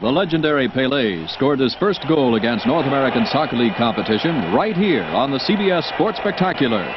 [0.00, 5.04] The legendary Pele scored his first goal against North American Soccer League competition right here
[5.04, 6.88] on the CBS Sports Spectacular.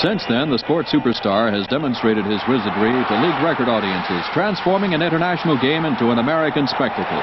[0.00, 5.02] Since then, the sports superstar has demonstrated his wizardry to league record audiences, transforming an
[5.02, 7.20] international game into an American spectacle.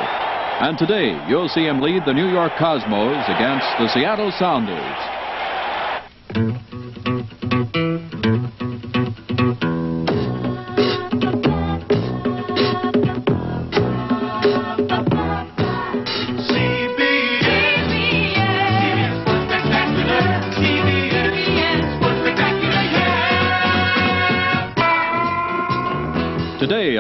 [0.61, 6.72] And today, you'll see him lead the New York Cosmos against the Seattle Sounders.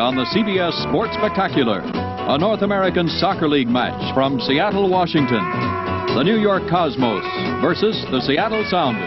[0.03, 5.39] On the CBS Sports Spectacular, a North American Soccer League match from Seattle, Washington.
[6.11, 7.23] The New York Cosmos
[7.63, 8.99] versus the Seattle Sounders.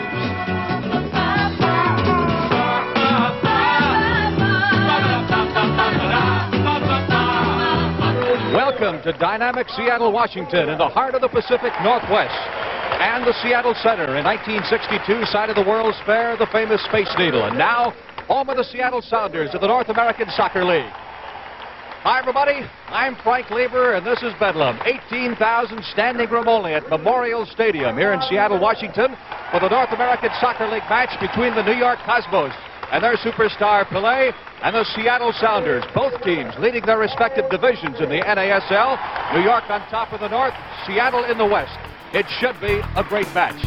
[8.57, 12.33] Welcome to dynamic Seattle, Washington, in the heart of the Pacific Northwest.
[13.05, 17.45] And the Seattle Center in 1962 site of the World's Fair, the famous Space Needle.
[17.45, 17.93] And now,
[18.27, 20.91] home of the Seattle Sounders of the North American Soccer League.
[22.03, 22.59] Hi, everybody.
[22.89, 24.79] I'm Frank Glieber, and this is Bedlam.
[24.85, 25.39] 18,000
[25.93, 29.17] standing room only at Memorial Stadium here in Seattle, Washington,
[29.51, 32.53] for the North American Soccer League match between the New York Cosmos
[32.91, 35.85] and their superstar Pele and the Seattle Sounders.
[35.95, 39.35] Both teams leading their respective divisions in the NASL.
[39.35, 40.55] New York on top of the North,
[40.87, 41.79] Seattle in the West.
[42.13, 43.59] It should be a great match.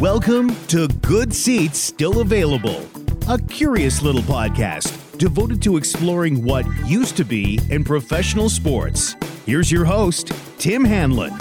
[0.00, 2.84] Welcome to Good Seats Still Available,
[3.26, 9.16] a curious little podcast devoted to exploring what used to be in professional sports.
[9.46, 11.32] Here's your host, Tim Hanlon.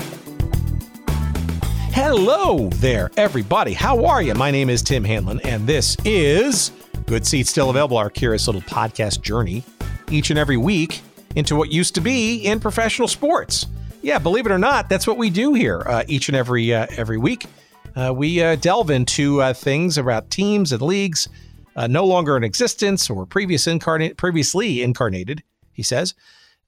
[1.91, 3.73] Hello there, everybody.
[3.73, 4.33] How are you?
[4.33, 6.71] My name is Tim Hanlon, and this is
[7.05, 9.65] Good Seats Still Available, our curious little podcast journey
[10.09, 11.01] each and every week
[11.35, 13.65] into what used to be in professional sports.
[14.01, 16.87] Yeah, believe it or not, that's what we do here uh, each and every uh,
[16.91, 17.45] every week.
[17.93, 21.27] Uh, we uh, delve into uh, things about teams and leagues
[21.75, 25.43] uh, no longer in existence or previous incarnate, previously incarnated.
[25.71, 26.13] He says,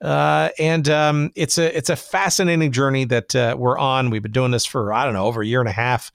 [0.02, 4.10] uh, and um, it's a it's a fascinating journey that uh, we're on.
[4.10, 6.12] We've been doing this for I don't know over a year and a half,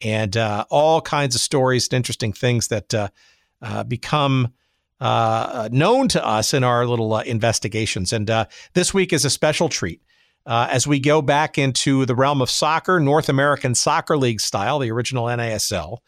[0.00, 3.08] and uh, all kinds of stories and interesting things that uh,
[3.60, 4.52] uh, become
[5.00, 8.12] known to us in our little investigations.
[8.12, 8.28] And
[8.72, 10.00] this week is a special treat.
[10.46, 14.90] as we go back into the realm of soccer, North American Soccer League style, the
[14.90, 15.98] original NASL,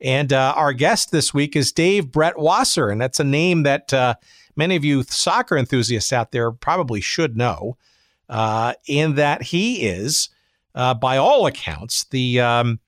[0.00, 3.92] and uh, our guest this week is Dave Brett Wasser, and that's a name that
[3.92, 4.14] uh,
[4.54, 7.76] many of you soccer enthusiasts out there probably should know,
[8.28, 10.28] uh, in that he is,
[10.74, 12.78] uh, by all accounts, the um,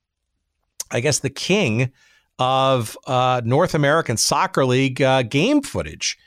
[0.91, 1.93] I guess the king
[2.39, 6.19] of uh, North American Soccer League uh, game footage.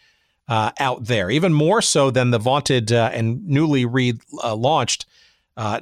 [0.50, 5.06] out there, even more so than the vaunted and newly relaunched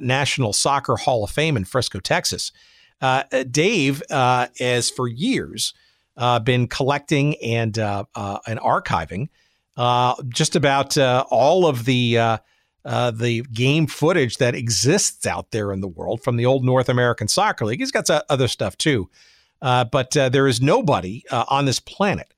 [0.00, 2.52] National Soccer Hall of Fame in Frisco, Texas.
[3.00, 5.72] Uh, Dave uh, has for years
[6.16, 9.28] uh, been collecting and uh, uh, and archiving
[9.76, 12.38] uh, just about all of the
[12.84, 17.28] the game footage that exists out there in the world from the old North American
[17.28, 17.80] Soccer League.
[17.80, 19.08] He's got other stuff too,
[19.60, 22.34] but there is nobody on this planet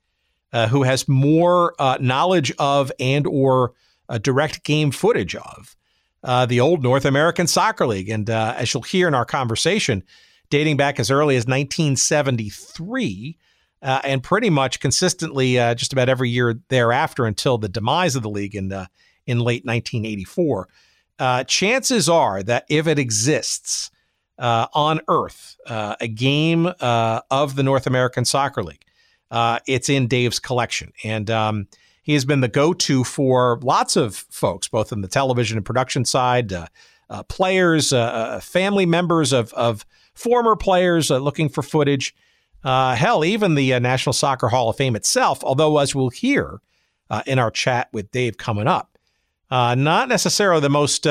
[0.69, 3.73] who has more knowledge of and or
[4.21, 5.75] direct game footage of
[6.47, 8.09] the old North American Soccer League.
[8.09, 10.03] And as you'll hear in our conversation
[10.53, 13.37] dating back as early as 1973.
[13.81, 18.21] Uh, and pretty much consistently uh, just about every year thereafter until the demise of
[18.21, 18.85] the league in uh,
[19.25, 20.69] in late 1984.
[21.19, 23.91] Uh, chances are that if it exists
[24.37, 28.85] uh, on Earth, uh, a game of the North American Soccer League,
[29.67, 31.67] it's in Dave's collection, and um,
[32.03, 36.05] he has been the go-to for lots of folks, both in the television and production
[36.05, 36.53] side,
[37.27, 37.89] players,
[38.41, 42.15] family members of of former players uh, looking for footage.
[42.63, 46.61] Uh, hell, even the uh, National Soccer Hall of Fame itself, although, as we'll hear
[47.09, 48.97] uh, in our chat with Dave coming up,
[49.51, 51.03] uh, not necessarily the most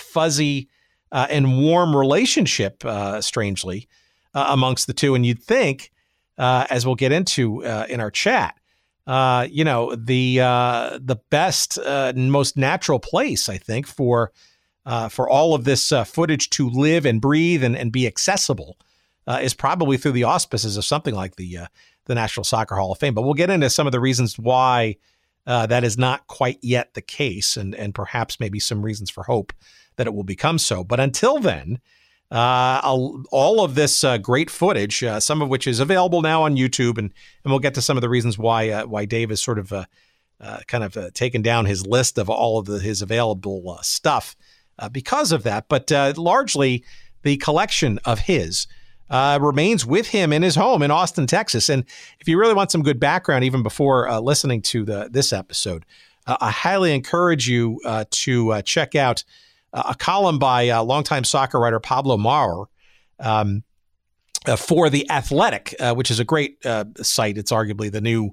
[0.00, 0.68] fuzzy
[1.12, 2.82] and warm relationship,
[3.20, 3.88] strangely,
[4.34, 5.14] amongst the two.
[5.14, 5.92] And you'd think,
[6.38, 8.58] as we'll get into in our chat,
[9.06, 11.78] you know, the the best,
[12.14, 14.32] most natural place, I think, for
[14.86, 18.78] uh, for all of this uh, footage to live and breathe and, and be accessible
[19.26, 21.66] uh, is probably through the auspices of something like the uh,
[22.04, 23.12] the National Soccer Hall of Fame.
[23.12, 24.96] But we'll get into some of the reasons why
[25.44, 29.24] uh, that is not quite yet the case, and and perhaps maybe some reasons for
[29.24, 29.52] hope
[29.96, 30.82] that it will become so.
[30.84, 31.80] But until then.
[32.28, 37.14] Uh, all of this great footage, some of which is available now on YouTube, and
[37.44, 39.72] and we'll get to some of the reasons why why Dave is sort of
[40.66, 44.34] kind of taken down his list of all of the, his available stuff
[44.78, 45.68] uh, because of that.
[45.68, 46.84] But uh, largely,
[47.22, 48.66] the collection of his
[49.10, 51.68] uh, remains with him in his home in Austin, Texas.
[51.68, 51.84] And
[52.20, 55.84] if you really want some good background, even before uh, listening to the this episode,
[56.26, 59.24] uh, I highly encourage you uh, to check out
[59.72, 62.66] a column by longtime soccer writer Pablo Maurer.
[63.18, 63.62] Um,
[64.56, 66.64] for the Athletic, which is a great
[67.02, 67.36] site.
[67.36, 68.32] It's arguably the new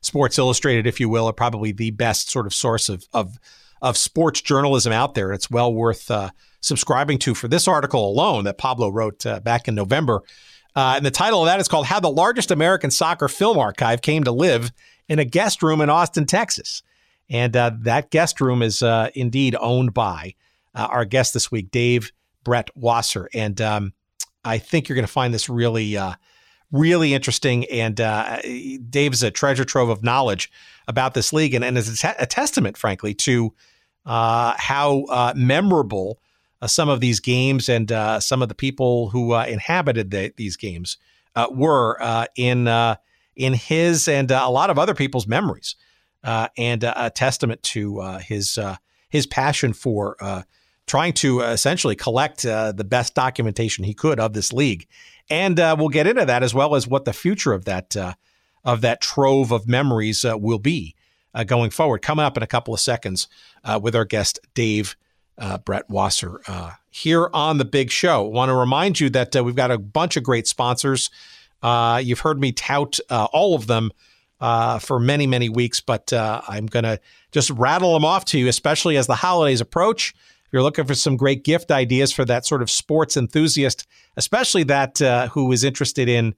[0.00, 3.38] Sports Illustrated, if you will, are probably the best sort of source of of,
[3.82, 5.32] of sports journalism out there.
[5.32, 6.30] It's well worth uh,
[6.60, 10.22] subscribing to for this article alone that Pablo wrote uh, back in November.
[10.74, 14.02] Uh, and the title of that is called "How the Largest American Soccer Film Archive
[14.02, 14.72] Came to Live
[15.08, 16.82] in a Guest Room in Austin, Texas."
[17.30, 20.34] And uh, that guest room is uh, indeed owned by
[20.74, 22.10] uh, our guest this week, Dave
[22.42, 23.28] Brett Wasser.
[23.34, 23.92] And um,
[24.44, 25.96] I think you're going to find this really
[26.70, 27.64] really interesting.
[27.66, 28.40] And uh,
[28.90, 30.50] Dave's a treasure trove of knowledge
[30.86, 33.54] about this league, and, and is a, testament, frankly, to
[34.06, 36.18] uh, how uh, memorable
[36.60, 40.32] uh, some of these games and uh, some of the people who uh, inhabited the,
[40.36, 40.96] these games
[41.52, 41.96] were
[42.34, 42.66] in
[43.36, 45.76] in his and a lot of other people's memories,
[46.24, 48.58] and a testament to his
[49.08, 50.16] his passion for
[50.86, 54.88] trying to essentially collect the best documentation he could of this league
[55.30, 58.14] and uh, we'll get into that as well as what the future of that uh,
[58.64, 60.94] of that trove of memories uh, will be
[61.34, 62.02] uh, going forward.
[62.02, 63.28] Coming up in a couple of seconds
[63.64, 64.96] uh, with our guest Dave
[65.36, 66.40] uh, Brett Wasser
[66.90, 68.24] here on the Big Show.
[68.24, 71.10] Want to remind you that we've got a bunch of great sponsors.
[71.62, 73.92] you've heard me tout all of them.
[74.40, 76.98] for many, many weeks, but I'm going to
[77.30, 80.12] just rattle them off to you, especially as the holidays approach.
[80.48, 83.86] If you're looking for some great gift ideas for that sort of sports enthusiast,
[84.16, 86.34] especially that uh, who is interested in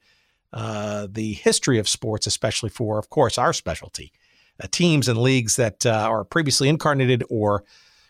[0.53, 4.13] uh, the history of sports, especially for, of course, our specialty,
[4.61, 7.63] uh, teams and leagues that uh, are previously incarnated or,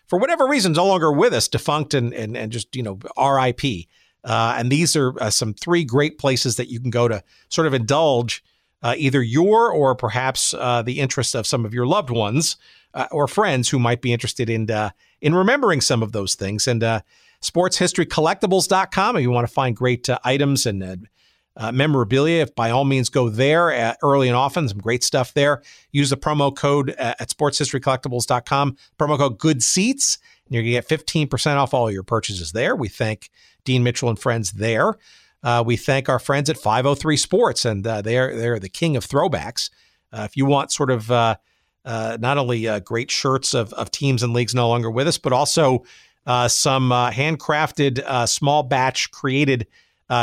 [0.07, 3.85] for whatever reason, no longer with us, defunct and and, and just you know RIP.
[4.23, 7.67] Uh, and these are uh, some three great places that you can go to sort
[7.67, 8.43] of indulge
[8.97, 12.57] either your or perhaps the interest of some of your loved ones
[13.11, 14.67] or friends who might be interested in
[15.21, 16.67] in remembering some of those things.
[16.67, 17.01] And uh,
[17.41, 20.95] sportshistorycollectibles.com if you want to find great uh, items and uh,
[21.57, 25.33] uh, memorabilia, if by all means go there uh, early and often, some great stuff
[25.33, 25.61] there.
[25.91, 30.87] Use the promo code uh, at sportshistorycollectibles.com, promo code good seats, and you're to get
[30.87, 32.75] 15% off all your purchases there.
[32.75, 33.29] We thank
[33.65, 34.95] Dean Mitchell and friends there.
[35.43, 39.05] Uh, we thank our friends at 503 Sports, and uh, they're they're the king of
[39.05, 39.71] throwbacks.
[40.13, 41.09] Uh, if you want sort of
[41.85, 45.17] uh, not only uh, great shirts of, of teams and leagues no longer with us,
[45.17, 45.83] but also
[46.25, 49.67] uh, some uh, handcrafted, uh, small batch created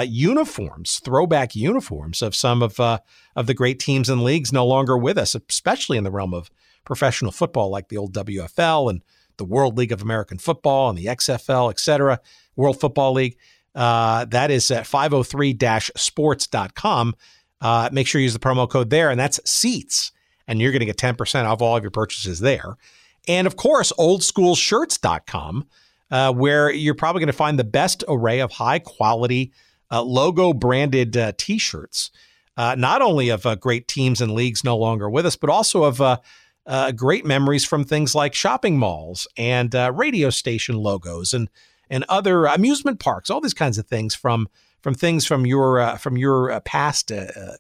[0.05, 5.17] uniforms, throwback uniforms of some of of the great teams and leagues no longer with
[5.17, 6.51] us, especially in the realm of
[6.85, 9.01] professional football, like the old WFL and
[9.39, 12.21] the World League of American Football and the XFL, et cetera,
[12.55, 13.39] World Football League.
[13.75, 17.15] that is at 503-sports.com.
[17.91, 20.13] make sure you use the promo code there, and that's seats
[20.49, 22.77] and you're going to get 10% off all of your purchases there.
[23.29, 25.67] And of course, oldschoolshirts.com,
[26.11, 29.53] uh, where you're probably going to find the best array of high quality
[29.91, 32.11] uh, logo branded uh, t shirts,
[32.57, 35.85] uh, not only of uh, great teams and leagues no longer with us, but also
[35.85, 41.49] of uh, great memories from things like shopping malls and radio station logos and
[41.91, 44.47] and other amusement parks, all these kinds of things from
[44.83, 47.11] from things from your from your past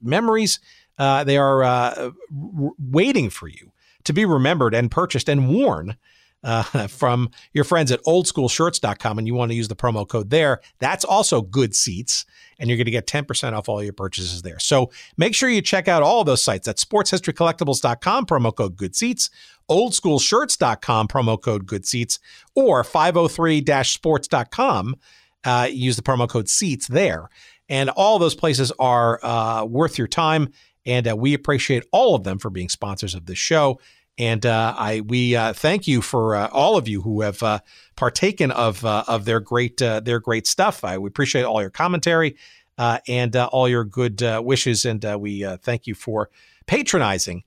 [0.02, 0.60] memories
[0.98, 3.72] uh, they are uh, waiting for you
[4.04, 5.96] to be remembered and purchased and worn
[6.44, 10.60] uh, from your friends at oldschoolshirts.com and you want to use the promo code there,
[10.78, 12.24] that's also good seats.
[12.58, 14.58] And you're going to get 10% off all your purchases there.
[14.58, 16.66] So make sure you check out all those sites.
[16.66, 19.30] That's sportshistorycollectibles.com, promo code good seats,
[19.70, 22.18] oldschoolshirts.com, promo code good seats,
[22.54, 24.96] or 503 sports.com.
[25.44, 27.28] Uh, use the promo code seats there.
[27.68, 30.50] And all those places are uh, worth your time
[30.88, 33.78] and uh, we appreciate all of them for being sponsors of this show.
[34.16, 37.60] And uh, I we uh, thank you for uh, all of you who have uh,
[37.94, 40.82] partaken of uh, of their great their great stuff.
[40.82, 42.36] I we appreciate all your commentary
[42.76, 46.30] and all your good wishes, and we thank you for
[46.66, 47.44] patronizing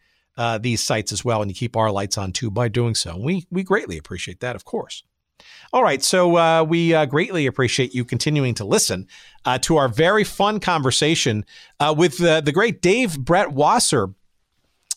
[0.62, 1.42] these sites as well.
[1.42, 3.18] And you keep our lights on too by doing so.
[3.18, 5.04] We we greatly appreciate that, of course.
[5.74, 6.04] All right.
[6.04, 9.08] So uh, we uh, greatly appreciate you continuing to listen
[9.46, 11.46] uh, to our very fun conversation
[11.80, 14.14] uh, with the great Dave Brett Wasser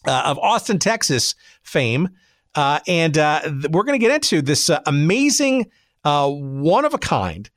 [0.07, 2.09] uh, of Austin, Texas fame.
[2.55, 3.17] Uh, and
[3.73, 5.67] we're going to get into this amazing,
[6.03, 7.51] one of a kind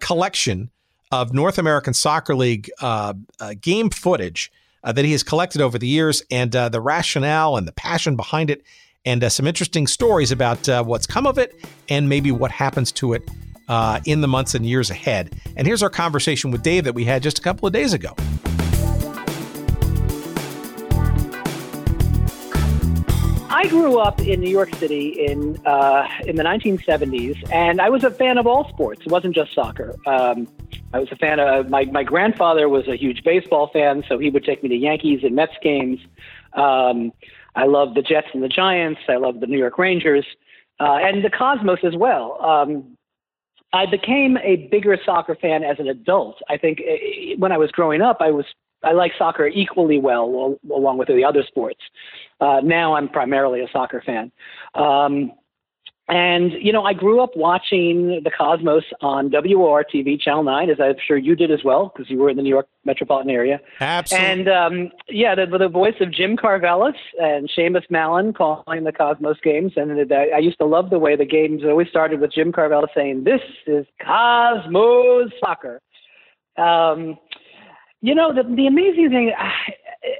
[0.00, 0.70] collection
[1.12, 2.70] of North American Soccer League
[3.60, 8.16] game footage that he has collected over the years and the rationale and the passion
[8.16, 8.62] behind it,
[9.04, 12.92] and uh, some interesting stories about uh, what's come of it and maybe what happens
[12.92, 13.28] to it
[13.68, 15.34] uh, in the months and years ahead.
[15.56, 18.14] And here's our conversation with Dave that we had just a couple of days ago.
[23.52, 28.04] I grew up in New York City in uh, in the 1970s, and I was
[28.04, 29.02] a fan of all sports.
[29.04, 29.96] It wasn't just soccer.
[30.06, 30.48] Um,
[30.94, 34.30] I was a fan of my my grandfather was a huge baseball fan, so he
[34.30, 36.00] would take me to Yankees and Mets games.
[36.54, 37.12] Um,
[37.54, 39.00] I love the Jets and the Giants.
[39.08, 40.24] I love the New York Rangers
[40.78, 42.42] uh, and the Cosmos as well.
[42.42, 42.96] Um,
[43.72, 46.40] I became a bigger soccer fan as an adult.
[46.48, 48.46] I think eh, when I was growing up, I was
[48.82, 51.80] I like soccer equally well along with the other sports.
[52.40, 54.32] Uh, now I'm primarily a soccer fan.
[54.74, 55.32] Um,
[56.10, 60.80] and, you know, I grew up watching the Cosmos on WOR TV, Channel 9, as
[60.80, 63.60] I'm sure you did as well, because you were in the New York metropolitan area.
[63.80, 64.28] Absolutely.
[64.28, 69.36] And, um, yeah, the, the voice of Jim Karvellas and Seamus Malin calling the Cosmos
[69.44, 69.74] games.
[69.76, 73.22] And I used to love the way the games always started with Jim Karvellas saying,
[73.22, 75.80] This is Cosmos soccer.
[76.56, 77.18] Um,
[78.02, 79.32] you know, the, the amazing thing,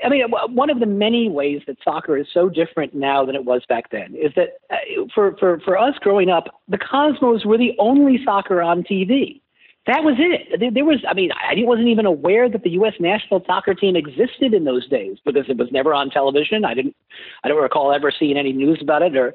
[0.04, 3.44] I mean, one of the many ways that soccer is so different now than it
[3.44, 4.76] was back then is that uh,
[5.14, 9.40] for, for, for us growing up, the Cosmos were the only soccer on TV.
[9.86, 10.74] That was it.
[10.74, 12.92] There was, I mean, I wasn't even aware that the U.S.
[13.00, 16.66] national soccer team existed in those days because it was never on television.
[16.66, 16.94] I didn't,
[17.42, 19.34] I don't recall ever seeing any news about it or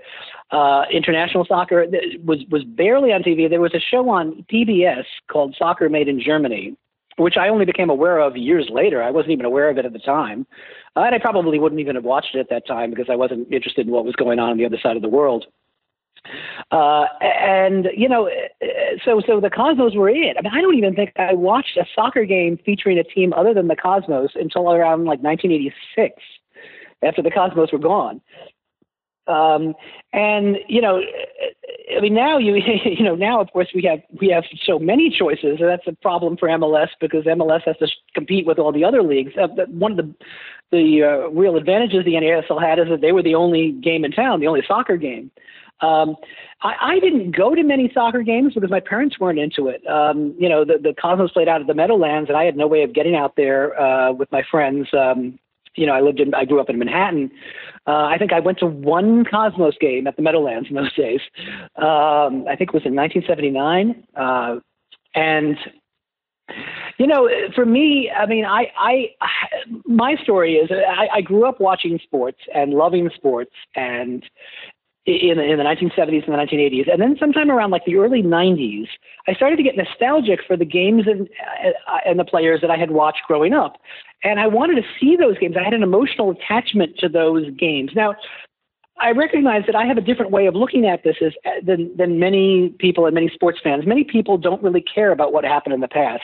[0.51, 1.87] uh, international soccer
[2.23, 3.49] was was barely on TV.
[3.49, 6.77] There was a show on PBS called Soccer Made in Germany,
[7.17, 9.01] which I only became aware of years later.
[9.01, 10.45] I wasn't even aware of it at the time.
[10.95, 13.87] And I probably wouldn't even have watched it at that time because I wasn't interested
[13.87, 15.45] in what was going on on the other side of the world.
[16.71, 18.29] Uh, and you know,
[19.03, 20.35] so so the Cosmos were it.
[20.37, 23.53] I mean, I don't even think I watched a soccer game featuring a team other
[23.53, 26.15] than the Cosmos until around like 1986,
[27.03, 28.21] after the Cosmos were gone.
[29.27, 29.73] Um,
[30.13, 31.01] and you know,
[31.95, 32.55] I mean, now you
[32.85, 35.93] you know now of course we have we have so many choices, and that's a
[36.01, 39.33] problem for MLS because MLS has to compete with all the other leagues.
[39.39, 40.15] Uh, one of the
[40.71, 44.11] the uh, real advantages the NASL had is that they were the only game in
[44.11, 45.31] town, the only soccer game.
[45.81, 46.15] Um,
[46.61, 49.85] I, I didn't go to many soccer games because my parents weren't into it.
[49.87, 52.67] Um, you know, the, the Cosmos played out at the Meadowlands, and I had no
[52.67, 54.87] way of getting out there uh, with my friends.
[54.93, 55.37] Um,
[55.75, 57.31] you know, I lived in, I grew up in Manhattan.
[57.87, 61.21] Uh, I think I went to one Cosmos game at the Meadowlands in those days.
[61.75, 64.03] Um, I think it was in 1979.
[64.15, 64.59] Uh,
[65.13, 65.57] and,
[66.97, 69.09] you know, for me, I mean, I, I,
[69.85, 74.23] my story is I, I grew up watching sports and loving sports and,
[75.05, 78.87] in, in the 1970s and the 1980s, and then sometime around like the early 90s,
[79.27, 81.29] I started to get nostalgic for the games and
[81.87, 83.77] uh, and the players that I had watched growing up,
[84.23, 85.55] and I wanted to see those games.
[85.59, 87.91] I had an emotional attachment to those games.
[87.95, 88.15] Now,
[88.99, 91.33] I recognize that I have a different way of looking at this as,
[91.63, 93.85] than than many people and many sports fans.
[93.85, 96.23] Many people don't really care about what happened in the past.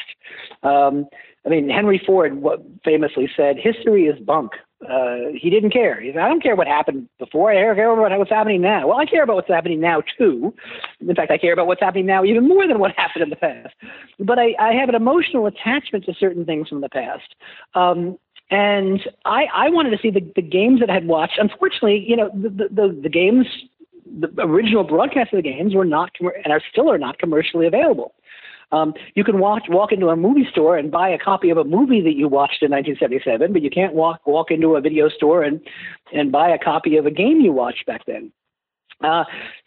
[0.63, 1.05] Um,
[1.45, 2.43] I mean, Henry Ford
[2.83, 4.51] famously said, "History is bunk."
[4.87, 5.99] Uh, he didn't care.
[5.99, 7.51] He said, "I don't care what happened before.
[7.51, 10.53] I care about what's happening now." Well, I care about what's happening now too.
[10.99, 13.35] In fact, I care about what's happening now even more than what happened in the
[13.35, 13.73] past.
[14.19, 17.35] But I, I have an emotional attachment to certain things from the past.
[17.73, 18.17] Um,
[18.51, 21.39] and I, I wanted to see the, the games that I had watched.
[21.39, 23.47] Unfortunately, you know, the, the, the games,
[24.05, 28.13] the original broadcast of the games were not, and are still are not commercially available.
[28.71, 31.63] Um, you can walk walk into a movie store and buy a copy of a
[31.63, 35.43] movie that you watched in 1977, but you can't walk walk into a video store
[35.43, 35.61] and
[36.13, 38.31] and buy a copy of a game you watched back then.
[39.03, 39.23] Uh,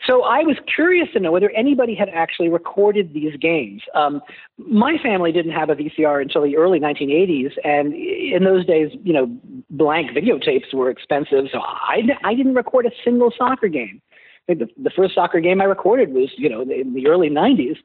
[0.07, 3.83] so I was curious to know whether anybody had actually recorded these games.
[3.95, 4.21] Um,
[4.59, 9.13] my family didn't have a VCR until the early 1980s, and in those days, you
[9.13, 9.27] know,
[9.71, 14.01] blank videotapes were expensive, so I, I didn't record a single soccer game.
[14.49, 17.31] I think the, the first soccer game I recorded was, you know, in the early
[17.31, 17.77] 90s.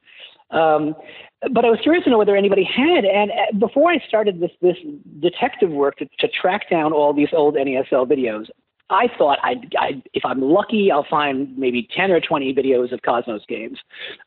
[0.51, 0.95] Um,
[1.53, 3.05] but I was curious to know whether anybody had.
[3.05, 4.77] And uh, before I started this this
[5.19, 8.47] detective work to, to track down all these old NASL videos,
[8.89, 13.01] I thought I'd, I'd, if I'm lucky, I'll find maybe 10 or 20 videos of
[13.03, 13.77] Cosmos games.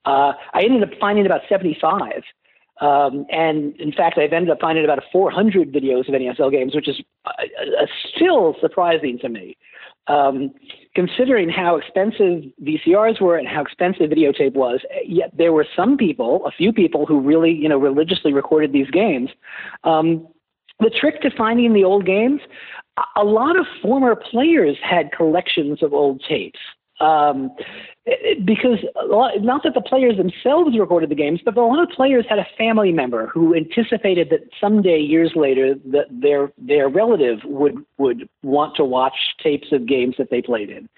[0.05, 2.23] Uh, I ended up finding about 75.
[2.81, 6.89] Um, and in fact, I've ended up finding about 400 videos of NASL games, which
[6.89, 9.57] is uh, uh, still surprising to me
[10.09, 10.51] um,
[10.95, 16.45] considering how expensive VCRs were and how expensive videotape was, yet there were some people,
[16.47, 19.31] a few people, who really, you know, religiously recorded these games.
[19.85, 20.27] Um,
[20.81, 22.41] the trick to finding the old games,
[23.17, 26.59] a lot of former players had collections of old tapes.
[27.03, 27.51] Um,
[28.45, 32.25] because lot, not that the players themselves recorded the games, but a lot of players
[32.29, 37.85] had a family member who anticipated that someday, years later, that their their relative would
[37.99, 40.89] would want to watch tapes of games that they played in.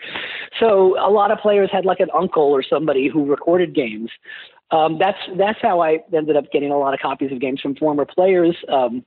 [0.59, 4.11] So a lot of players had like an uncle or somebody who recorded games.
[4.71, 7.77] Um, that's that's how I ended up getting a lot of copies of games from
[7.77, 8.57] former players.
[8.69, 9.05] Um,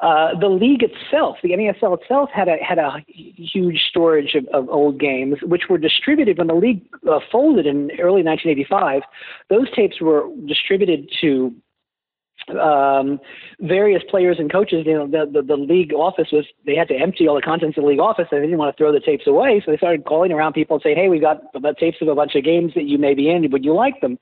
[0.00, 4.68] uh, the league itself, the NASL itself, had a had a huge storage of, of
[4.68, 9.02] old games, which were distributed when the league uh, folded in early 1985.
[9.50, 11.54] Those tapes were distributed to
[12.60, 13.20] um,
[13.60, 14.84] various players and coaches.
[14.86, 17.78] You know, the, the the league office was they had to empty all the contents
[17.78, 19.76] of the league office, and they didn't want to throw the tapes away, so they
[19.76, 22.44] started calling around people and saying, "Hey, we've got the tapes of a bunch of
[22.44, 23.50] games that you may be in.
[23.50, 24.18] Would you like them?"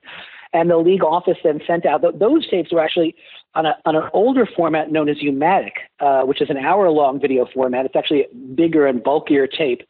[0.53, 3.15] And the league office then sent out those tapes were actually
[3.55, 7.47] on, a, on an older format known as U-matic, uh, which is an hour-long video
[7.53, 7.87] format.
[7.87, 9.83] It's actually bigger and bulkier tape.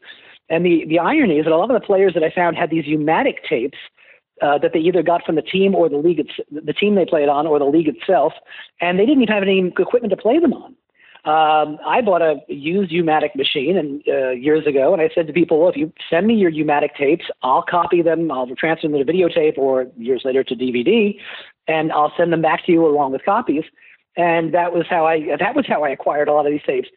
[0.49, 2.71] And the, the irony is that a lot of the players that I found had
[2.71, 3.79] these U-matic tapes
[4.43, 7.29] uh, that they either got from the team or the league, the team they played
[7.29, 8.33] on, or the league itself,
[8.81, 10.75] and they didn't even have any equipment to play them on.
[11.25, 15.33] Um, I bought a used U-matic machine and uh, years ago, and I said to
[15.33, 18.33] people, "Well, if you send me your U-matic tapes, I'll copy them.
[18.33, 21.17] I'll transfer them to videotape, or years later to DVD,
[21.69, 23.65] and I'll send them back to you along with copies."
[24.17, 26.89] And that was how I that was how I acquired a lot of these tapes.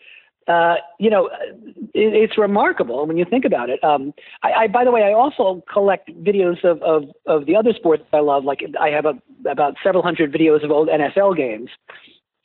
[0.47, 1.27] Uh, you know,
[1.93, 3.83] it, it's remarkable when you think about it.
[3.83, 7.73] Um, I, I, by the way, I also collect videos of, of, of the other
[7.73, 8.43] sports I love.
[8.43, 9.15] Like I have a,
[9.49, 11.69] about several hundred videos of old NFL games.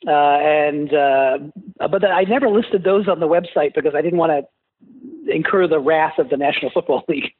[0.07, 1.37] Uh, and uh,
[1.77, 5.79] but I never listed those on the website because I didn't want to incur the
[5.79, 7.31] wrath of the National Football League.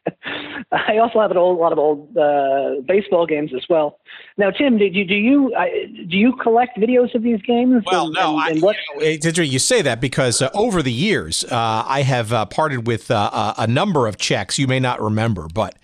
[0.72, 4.00] I also have an old, lot of old uh, baseball games as well.
[4.38, 5.66] Now, Tim, did you do you uh,
[6.08, 7.84] do you collect videos of these games?
[7.86, 8.40] Well, and, no.
[8.40, 8.76] And, and what?
[9.00, 13.12] You, you say that because uh, over the years, uh, I have uh, parted with
[13.12, 15.76] uh, a number of checks you may not remember, but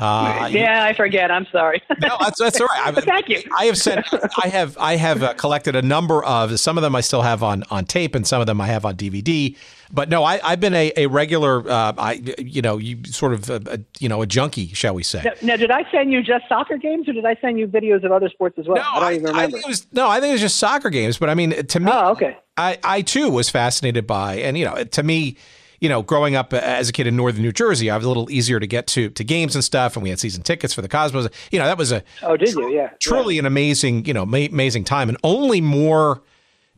[0.00, 1.30] uh, yeah, I forget.
[1.30, 1.82] I'm sorry.
[2.00, 2.96] no, that's, that's all right.
[2.96, 3.42] I, Thank you.
[3.56, 4.06] I have sent.
[4.42, 4.78] I have.
[4.78, 6.58] I have uh, collected a number of.
[6.58, 8.86] Some of them I still have on on tape, and some of them I have
[8.86, 9.56] on DVD.
[9.92, 11.68] But no, I, have been a, a regular.
[11.68, 14.94] Uh, I you know you sort of a, uh, a, you know a junkie, shall
[14.94, 15.22] we say?
[15.24, 18.04] Now, now, did I send you just soccer games, or did I send you videos
[18.04, 18.76] of other sports as well?
[18.76, 19.58] No, I don't even remember.
[19.58, 21.18] I was, no, I think it was just soccer games.
[21.18, 22.36] But I mean, to me, oh, okay.
[22.56, 25.36] I I too was fascinated by, and you know, to me
[25.80, 28.30] you know, growing up as a kid in northern New Jersey, I was a little
[28.30, 30.88] easier to get to to games and stuff, and we had season tickets for the
[30.88, 31.28] Cosmos.
[31.50, 32.70] You know, that was a oh, did you?
[32.70, 33.40] Yeah, truly yeah.
[33.40, 36.22] an amazing, you know, ma- amazing time, and only more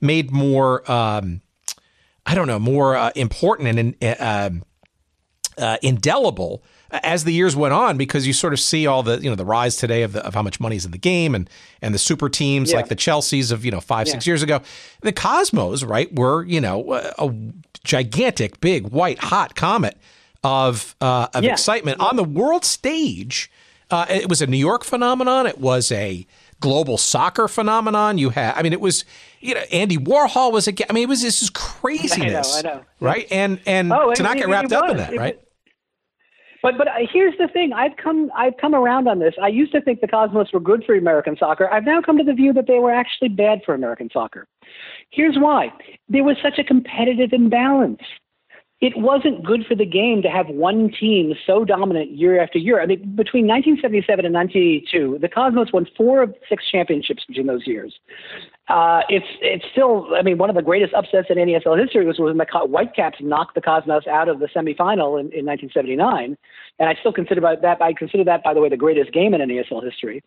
[0.00, 1.40] made more, um,
[2.24, 4.50] I don't know, more uh, important and uh,
[5.58, 9.30] uh, indelible as the years went on because you sort of see all the you
[9.30, 11.48] know the rise today of, the, of how much money is in the game and
[11.80, 12.76] and the super teams yeah.
[12.76, 14.12] like the Chelseas of you know five yeah.
[14.12, 14.61] six years ago
[15.00, 17.35] the Cosmos right were you know a, a
[17.85, 19.96] gigantic big white hot comet
[20.44, 21.52] of uh, of yeah.
[21.52, 23.50] excitement on the world stage
[23.90, 26.26] uh, it was a New York phenomenon it was a
[26.62, 29.05] global soccer phenomenon you had I mean it was
[29.40, 32.70] you know Andy Warhol was a I mean it was this is craziness I know,
[32.70, 32.85] I know.
[33.01, 35.38] right and and oh, to not get wrapped up in that right
[36.62, 39.35] but but here's the thing: I've come I've come around on this.
[39.42, 41.68] I used to think the Cosmos were good for American soccer.
[41.70, 44.46] I've now come to the view that they were actually bad for American soccer.
[45.11, 45.72] Here's why:
[46.09, 48.01] there was such a competitive imbalance.
[48.82, 52.82] It wasn't good for the game to have one team so dominant year after year.
[52.82, 57.64] I mean, between 1977 and 1982, the Cosmos won four of six championships between those
[57.64, 57.94] years.
[58.66, 62.18] Uh, it's it's still, I mean, one of the greatest upsets in NASL history was
[62.18, 66.36] when the Whitecaps knocked the Cosmos out of the semifinal in, in 1979,
[66.82, 69.40] and I still consider that I consider that, by the way, the greatest game in
[69.40, 70.20] NASL history.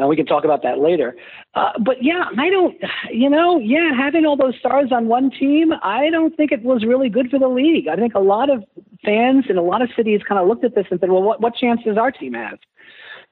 [0.00, 1.14] Uh, we can talk about that later.
[1.54, 2.74] Uh, but yeah, I don't,
[3.12, 6.86] you know, yeah, having all those stars on one team, I don't think it was
[6.86, 7.88] really good for the league.
[7.88, 8.64] I think a lot of
[9.04, 11.42] fans in a lot of cities kind of looked at this and said, well, what
[11.42, 12.58] what chance does our team have?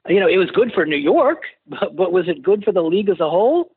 [0.07, 2.83] You know, it was good for New York, but, but was it good for the
[2.83, 3.71] league as a whole?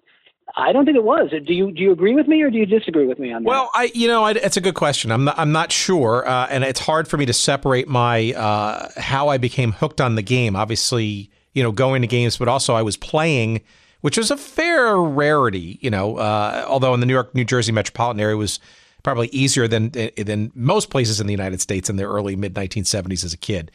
[0.57, 1.31] I don't think it was.
[1.31, 3.49] Do you do you agree with me or do you disagree with me on that?
[3.49, 5.11] Well, I you know I, it's a good question.
[5.11, 8.89] I'm not I'm not sure, uh, and it's hard for me to separate my uh,
[8.97, 10.57] how I became hooked on the game.
[10.57, 13.61] Obviously, you know, going to games, but also I was playing,
[14.01, 15.79] which was a fair rarity.
[15.81, 18.61] You know, uh, although in the New York New Jersey metropolitan area was
[19.03, 23.25] probably easier than than most places in the United States in the early mid 1970s
[23.25, 23.71] as a kid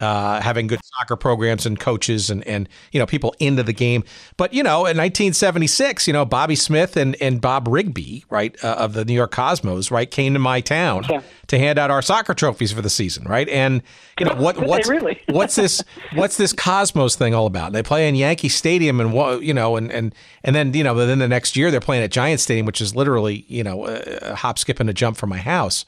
[0.00, 4.02] uh, having good soccer programs and coaches and, and you know people into the game.
[4.36, 8.76] But you know, in 1976, you know Bobby Smith and, and Bob Rigby, right, uh,
[8.78, 11.22] of the New York Cosmos, right, came to my town yeah.
[11.48, 13.48] to hand out our soccer trophies for the season, right?
[13.48, 13.82] And
[14.18, 15.20] you know what what's really?
[15.28, 15.82] what's this
[16.14, 17.72] what's this Cosmos thing all about?
[17.72, 20.94] they play in Yankee Stadium and what you know, and and and then you know
[20.94, 24.00] then the next year they're playing at Giant Stadium, which is literally you know a,
[24.22, 25.84] a hop, skip, and a jump from my house.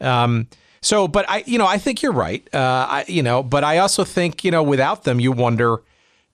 [0.00, 0.48] Um,
[0.82, 2.46] So, but I, you know, I think you're right.
[2.52, 5.80] Uh, I, you know, but I also think, you know, without them, you wonder,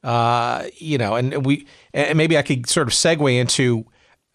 [0.02, 3.84] uh, you know, and we, and maybe I could sort of segue into,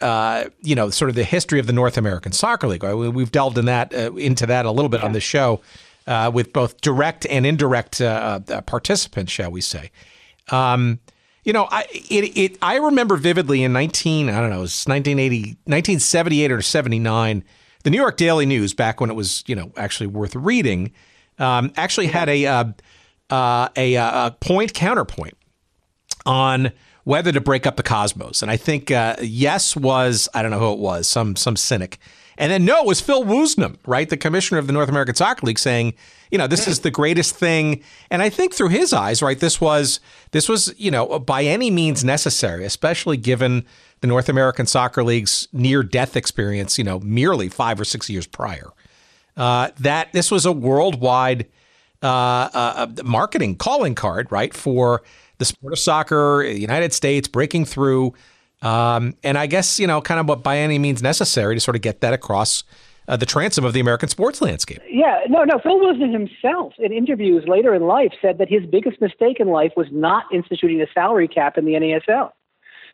[0.02, 2.84] uh, you know, sort of the history of the North American Soccer League.
[2.84, 5.08] We've delved in that uh, into that a little bit yeah.
[5.08, 5.62] on the show
[6.06, 9.90] uh, with both direct and indirect uh, uh, participants, shall we say?
[10.52, 11.00] Um,
[11.44, 14.86] you know, I it, it I remember vividly in 19 I don't know, it was
[14.86, 17.44] 1980 1978 or 79
[17.84, 20.92] the New York Daily News back when it was, you know, actually worth reading,
[21.40, 22.64] um, actually had a uh,
[23.30, 25.38] uh, a, uh, a, point counterpoint
[26.26, 26.72] on
[27.04, 30.60] whether to break up the Cosmos, and I think uh, yes was I don't know
[30.60, 31.98] who it was, some some cynic,
[32.38, 35.46] and then no it was Phil Woosnam, right, the commissioner of the North American Soccer
[35.46, 35.94] League, saying
[36.34, 37.84] you know, this is the greatest thing.
[38.10, 40.00] And I think through his eyes, right, this was
[40.32, 43.68] this was, you know, by any means necessary, especially given
[44.04, 48.28] the North American Soccer League's near death experience, you know, merely five or six years
[48.28, 48.70] prior.
[49.38, 51.48] Uh, that this was a worldwide
[52.02, 55.04] uh, uh, marketing calling card, right, for
[55.38, 58.14] the sport of soccer, the United States breaking through.
[58.62, 61.78] Um, and I guess, you know, kind of what by any means necessary to sort
[61.78, 62.66] of get that across
[63.08, 64.82] uh, the transom of the American sports landscape.
[64.90, 65.60] Yeah, no, no.
[65.64, 69.72] Phil Woosnam himself, in interviews later in life, said that his biggest mistake in life
[69.78, 72.34] was not instituting a salary cap in the NASL.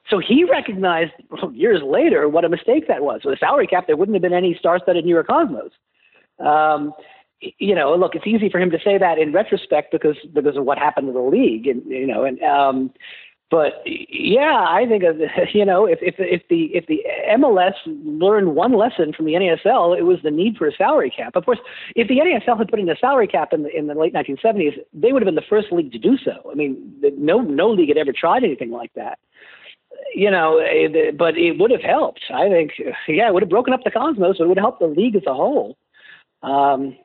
[0.09, 1.11] So he recognized
[1.53, 3.21] years later what a mistake that was.
[3.23, 5.71] With a salary cap, there wouldn't have been any star-studded New York Cosmos.
[6.39, 6.93] Um,
[7.41, 10.65] you know, look, it's easy for him to say that in retrospect because because of
[10.65, 12.91] what happened to the league, and you know, and um,
[13.49, 15.03] but yeah, I think
[15.53, 19.97] you know if if if the if the MLS learned one lesson from the NASL,
[19.97, 21.35] it was the need for a salary cap.
[21.35, 21.59] Of course,
[21.95, 24.77] if the NASL had put in a salary cap in the in the late 1970s,
[24.93, 26.51] they would have been the first league to do so.
[26.51, 29.19] I mean, no no league had ever tried anything like that.
[30.15, 32.21] You know, eh, but it would have helped.
[32.33, 32.71] I think,
[33.07, 34.37] yeah, it would have broken up the cosmos.
[34.39, 35.77] It would have helped the league as a whole.
[36.41, 36.97] Um,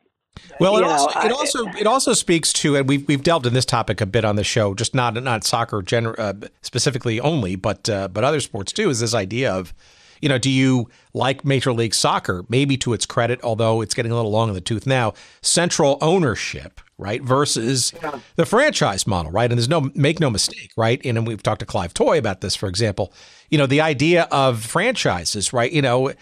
[0.60, 3.64] well, it also, it also it also speaks to, and we've we've delved in this
[3.64, 7.88] topic a bit on the show, just not not soccer gener- uh, specifically only, but
[7.88, 8.90] uh, but other sports too.
[8.90, 9.74] Is this idea of,
[10.20, 12.44] you know, do you like Major League Soccer?
[12.48, 15.98] Maybe to its credit, although it's getting a little long in the tooth now, central
[16.00, 18.20] ownership, right, versus yeah.
[18.36, 19.50] the franchise model, right?
[19.50, 21.00] And there's no make no mistake, right?
[21.04, 23.12] And we've talked to Clive Toye about this, for example.
[23.50, 25.70] You know, the idea of franchises, right?
[25.72, 26.12] You know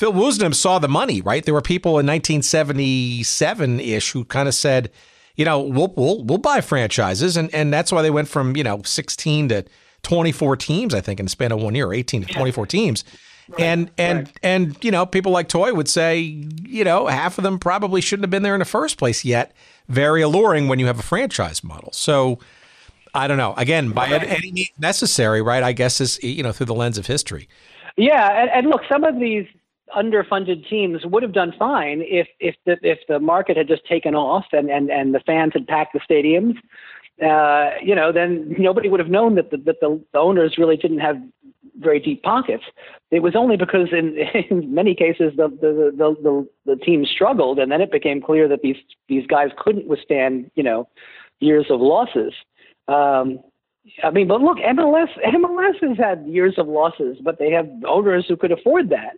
[0.00, 1.44] Phil Woosnam saw the money, right?
[1.44, 4.90] There were people in 1977 ish who kind of said,
[5.36, 7.36] you know, we'll, we'll, we'll buy franchises.
[7.36, 9.66] And, and that's why they went from, you know, 16 to
[10.02, 13.04] 24 teams, I think, in the span of one year, 18 to 24 teams.
[13.50, 14.38] Right, and and right.
[14.42, 18.22] and you know, people like Toye would say, you know, half of them probably shouldn't
[18.22, 19.52] have been there in the first place yet.
[19.90, 21.92] Very alluring when you have a franchise model.
[21.92, 22.38] So
[23.14, 23.54] I don't know.
[23.56, 24.22] Again, by right.
[24.22, 25.62] any means necessary, right?
[25.62, 27.48] I guess is you know through the lens of history.
[27.96, 29.46] Yeah, and, and look, some of these
[29.96, 34.14] underfunded teams would have done fine if if the if the market had just taken
[34.14, 36.56] off and and and the fans had packed the stadiums.
[37.20, 40.76] Uh, you know, then nobody would have known that the, that the, the owners really
[40.78, 41.20] didn't have
[41.80, 42.64] very deep pockets.
[43.10, 44.16] It was only because in,
[44.50, 48.48] in many cases the, the the, the the team struggled, and then it became clear
[48.48, 48.76] that these
[49.08, 50.88] these guys couldn't withstand you know
[51.40, 52.32] years of losses.
[52.88, 53.40] Um,
[54.04, 58.26] I mean, but look, MLS MLS has had years of losses, but they have owners
[58.28, 59.16] who could afford that.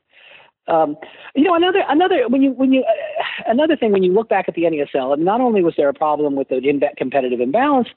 [0.68, 0.96] Um,
[1.34, 4.44] you know, another another when you when you uh, another thing when you look back
[4.48, 7.88] at the NASL, not only was there a problem with the in- competitive imbalance,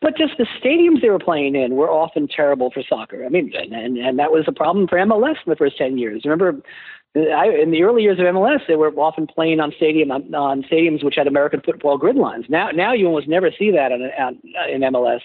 [0.00, 3.24] but just the stadiums they were playing in were often terrible for soccer.
[3.24, 6.22] I mean, and and that was a problem for MLS in the first ten years.
[6.24, 6.60] Remember,
[7.16, 10.62] I, in the early years of MLS, they were often playing on stadium on, on
[10.62, 12.46] stadiums which had American football grid lines.
[12.48, 14.38] Now, now you almost never see that on, on,
[14.70, 15.20] in MLS.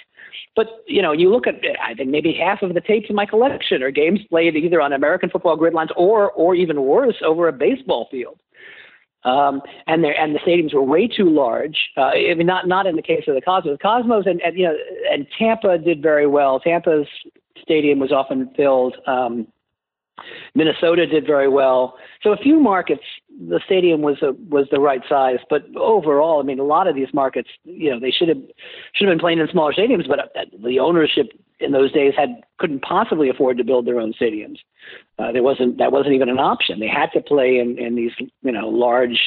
[0.56, 3.26] But you know, you look at I think maybe half of the tapes in my
[3.26, 7.48] collection are games played either on American football grid lines or, or even worse, over
[7.48, 8.40] a baseball field.
[9.26, 11.78] Um, and there and the stadiums were way too large.
[11.96, 13.78] Uh, I mean, not not in the case of the Cosmos.
[13.82, 14.76] Cosmos and, and you know
[15.12, 16.60] and Tampa did very well.
[16.60, 17.08] Tampa's
[17.62, 18.98] stadium was often filled.
[19.08, 19.48] Um,
[20.56, 21.96] Minnesota did very well.
[22.22, 23.04] So a few markets,
[23.40, 26.96] the stadium was a, was the right size, but overall, I mean, a lot of
[26.96, 28.38] these markets, you know, they should have
[28.94, 32.42] should have been playing in smaller stadiums, but uh, the ownership in those days had
[32.60, 34.58] couldn't possibly afford to build their own stadiums.
[35.18, 36.80] Uh, there wasn't that wasn't even an option.
[36.80, 39.20] They had to play in in these you know large,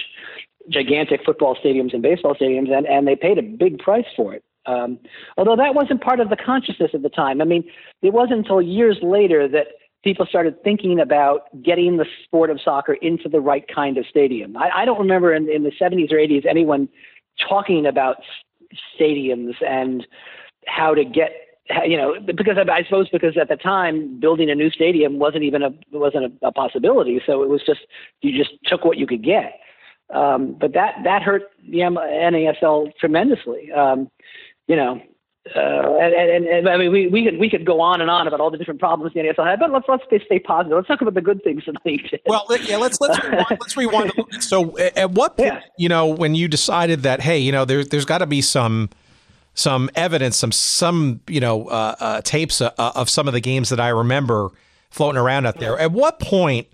[0.69, 4.45] gigantic football stadiums and baseball stadiums, and and they paid a big price for it.
[4.66, 4.99] Um,
[5.37, 7.40] although that wasn't part of the consciousness at the time.
[7.40, 7.64] I mean,
[8.03, 9.69] it wasn't until years later that
[10.04, 14.56] people started thinking about getting the sport of soccer into the right kind of stadium.
[14.56, 16.88] I, I don't remember in, in the 70s or 80s anyone
[17.48, 18.18] talking about
[18.98, 20.06] stadiums and
[20.66, 21.32] how to get
[21.85, 25.44] you know because I, I suppose because at the time building a new stadium wasn't
[25.44, 27.80] even a wasn't a, a possibility so it was just
[28.22, 29.61] you just took what you could get
[30.11, 33.72] Um, but that that hurt the NASL tremendously.
[33.72, 34.09] Um,
[34.68, 35.00] you know,
[35.54, 38.26] uh, and, and, and, I mean, we, we could we could go on and on
[38.26, 40.76] about all the different problems the NASL had, but let's let's stay, stay positive.
[40.76, 42.20] Let's talk about the good things in the league.
[42.26, 44.12] Well, yeah, let's let's rewind, let's rewind.
[44.40, 45.61] So, at what point, yeah.
[45.78, 48.90] you know, when you decided that, hey, you know, there, there's got to be some
[49.54, 53.68] some evidence, some some you know uh, uh, tapes uh, of some of the games
[53.68, 54.50] that I remember
[54.90, 55.78] floating around out there.
[55.78, 56.66] At what point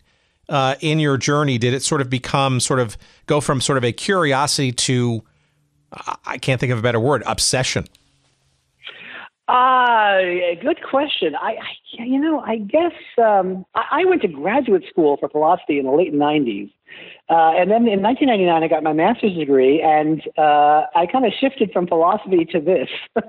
[0.48, 3.84] uh, in your journey did it sort of become sort of go from sort of
[3.84, 5.22] a curiosity to
[6.24, 7.86] I can't think of a better word obsession?
[9.48, 10.18] Uh,
[10.62, 11.34] good question.
[11.34, 15.80] I, I you know, I guess um, I, I went to graduate school for philosophy
[15.80, 16.70] in the late '90s,
[17.28, 21.32] uh, and then in 1999 I got my master's degree, and uh, I kind of
[21.38, 22.88] shifted from philosophy to this.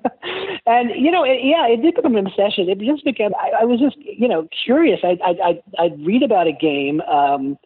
[0.67, 2.69] and you know, it, yeah, it did become an obsession.
[2.69, 3.31] It just became.
[3.33, 4.99] I, I was just you know curious.
[5.03, 7.57] I I I'd, I'd read about a game, um,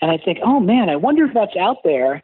[0.00, 2.22] and I think, oh man, I wonder if that's out there.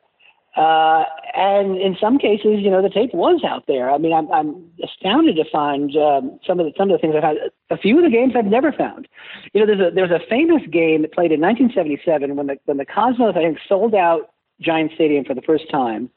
[0.56, 3.90] Uh, and in some cases, you know, the tape was out there.
[3.90, 7.14] I mean, I'm, I'm astounded to find um, some of the some of the things
[7.16, 7.36] I've had.
[7.70, 9.08] A few of the games I've never found.
[9.54, 12.76] You know, there's a there's a famous game that played in 1977 when the when
[12.76, 16.10] the Cosmos I think sold out Giant Stadium for the first time.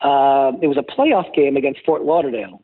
[0.00, 2.62] Uh, it was a playoff game against Fort Lauderdale.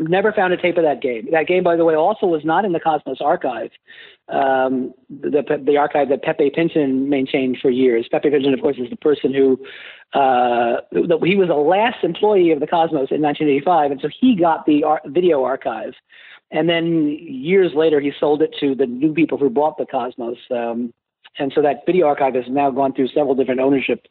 [0.00, 1.28] Never found a tape of that game.
[1.30, 3.70] That game, by the way, also was not in the Cosmos archive,
[4.28, 8.08] um, the the archive that Pepe Pinton maintained for years.
[8.10, 9.58] Pepe Pinton, of course, is the person who
[10.12, 14.66] uh, he was the last employee of the Cosmos in 1985, and so he got
[14.66, 15.92] the ar- video archive.
[16.52, 20.38] And then years later, he sold it to the new people who bought the Cosmos.
[20.50, 20.92] Um,
[21.38, 24.06] and so that video archive has now gone through several different ownership.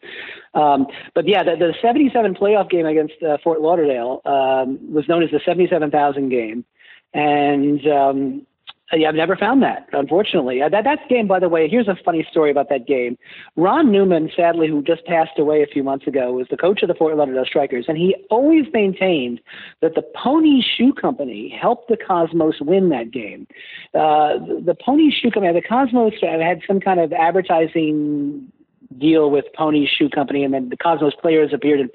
[0.54, 5.24] Um, but yeah, the, the 77 playoff game against uh, Fort Lauderdale um, was known
[5.24, 6.66] as the 77,000 game.
[7.14, 8.48] And um,
[8.94, 10.62] yeah, I've never found that, unfortunately.
[10.62, 13.18] Uh, that that game, by the way, here's a funny story about that game.
[13.56, 16.88] Ron Newman, sadly, who just passed away a few months ago, was the coach of
[16.88, 19.42] the Fort Lauderdale Strikers, and he always maintained
[19.82, 23.48] that the Pony Shoe Company helped the Cosmos win that game.
[23.94, 28.52] Uh, the, the Pony Shoe Company, the Cosmos had some kind of advertising
[28.98, 31.90] deal with Pony Shoe Company, and then the Cosmos players appeared in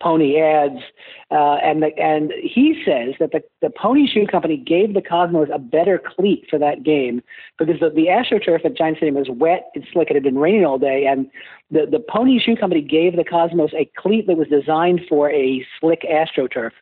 [0.00, 0.80] Pony ads.
[1.30, 5.48] Uh, and the, and he says that the, the Pony Shoe Company gave the Cosmos
[5.52, 7.22] a better cleat for that game
[7.58, 10.10] because the, the AstroTurf at Giant Stadium was wet and slick.
[10.10, 11.30] It had been raining all day, and
[11.70, 15.64] the, the Pony Shoe Company gave the Cosmos a cleat that was designed for a
[15.80, 16.72] slick AstroTurf.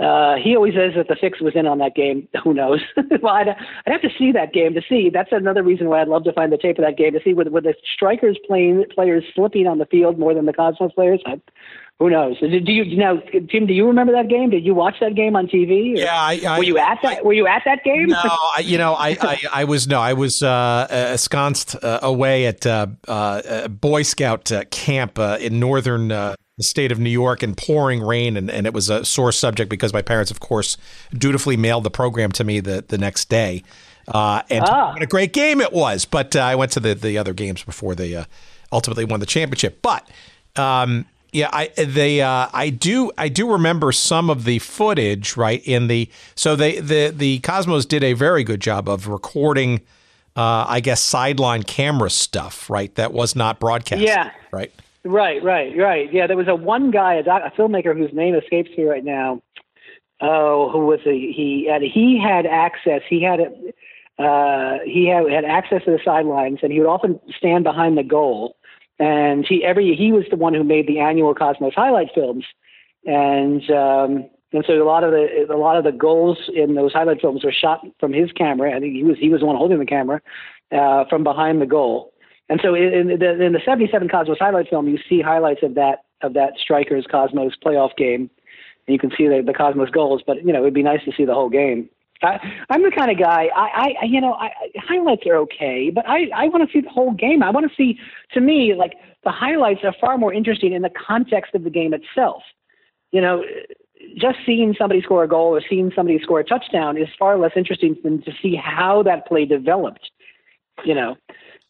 [0.00, 2.26] Uh, he always says that the fix was in on that game.
[2.44, 2.80] Who knows?
[3.22, 5.10] well, I'd, I'd, have to see that game to see.
[5.12, 7.34] That's another reason why I'd love to find the tape of that game to see
[7.34, 11.20] with the strikers playing players slipping on the field more than the Cosmos players.
[11.26, 11.40] I,
[11.98, 12.40] who knows?
[12.40, 13.66] Do you, know, Tim?
[13.66, 14.50] Do you remember that game?
[14.50, 15.96] Did you watch that game on TV?
[15.96, 17.24] Yeah, I, I, were you at that?
[17.24, 18.08] Were you at that game?
[18.08, 22.46] No, I, you know, I, I, I, was no, I was uh, ensconced uh, away
[22.46, 27.42] at uh, uh Boy Scout uh, camp uh, in northern the state of New York
[27.42, 30.76] and pouring rain, and, and it was a sore subject because my parents, of course,
[31.16, 33.62] dutifully mailed the program to me the, the next day.
[34.08, 34.92] Uh, and ah.
[34.92, 36.04] what a great game it was.
[36.04, 38.24] But uh, I went to the, the other games before they uh,
[38.70, 39.80] ultimately won the championship.
[39.80, 40.08] But
[40.56, 45.62] um, yeah, I they uh, I do I do remember some of the footage right
[45.66, 49.80] in the so they the the Cosmos did a very good job of recording.
[50.34, 52.94] Uh, I guess sideline camera stuff, right?
[52.94, 54.00] That was not broadcast.
[54.00, 54.30] Yeah.
[54.50, 54.72] Right.
[55.04, 56.12] Right, right, right.
[56.12, 59.04] Yeah, there was a one guy, a, doc, a filmmaker whose name escapes me right
[59.04, 59.42] now.
[60.20, 61.32] Oh, who was he?
[61.36, 63.02] He and he had access.
[63.08, 63.40] He had
[64.18, 68.04] uh, he had, had access to the sidelines, and he would often stand behind the
[68.04, 68.56] goal.
[69.00, 72.44] And he every he was the one who made the annual Cosmos highlight films,
[73.04, 76.92] and um, and so a lot of the a lot of the goals in those
[76.92, 78.76] highlight films were shot from his camera.
[78.76, 80.20] I think he was he was the one holding the camera
[80.70, 82.11] uh, from behind the goal.
[82.48, 86.04] And so in, the, in the 77 Cosmos highlight film, you see highlights of that
[86.22, 88.30] of that Strikers Cosmos playoff game,
[88.86, 90.22] and you can see the, the Cosmos goals.
[90.26, 91.88] But you know, it'd be nice to see the whole game.
[92.22, 92.38] I,
[92.70, 93.48] I'm the kind of guy.
[93.54, 96.90] I, I you know, I, highlights are okay, but I, I want to see the
[96.90, 97.42] whole game.
[97.42, 97.98] I want to see.
[98.34, 98.92] To me, like
[99.24, 102.42] the highlights are far more interesting in the context of the game itself.
[103.10, 103.44] You know,
[104.16, 107.52] just seeing somebody score a goal or seeing somebody score a touchdown is far less
[107.56, 110.10] interesting than to see how that play developed.
[110.84, 111.16] You know,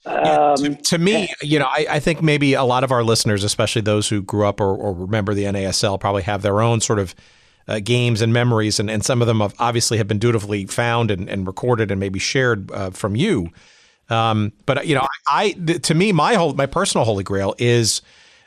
[0.05, 3.05] yeah, to, um, to, me, you know, I, I, think maybe a lot of our
[3.05, 6.81] listeners, especially those who grew up or, or remember the NASL, probably have their own
[6.81, 7.15] sort of
[7.69, 11.11] uh, games and memories, and, and some of them have obviously have been dutifully found
[11.11, 13.51] and, and recorded and maybe shared uh, from you.
[14.11, 18.03] Um, but you know, I, I to me, my whole my personal holy grail is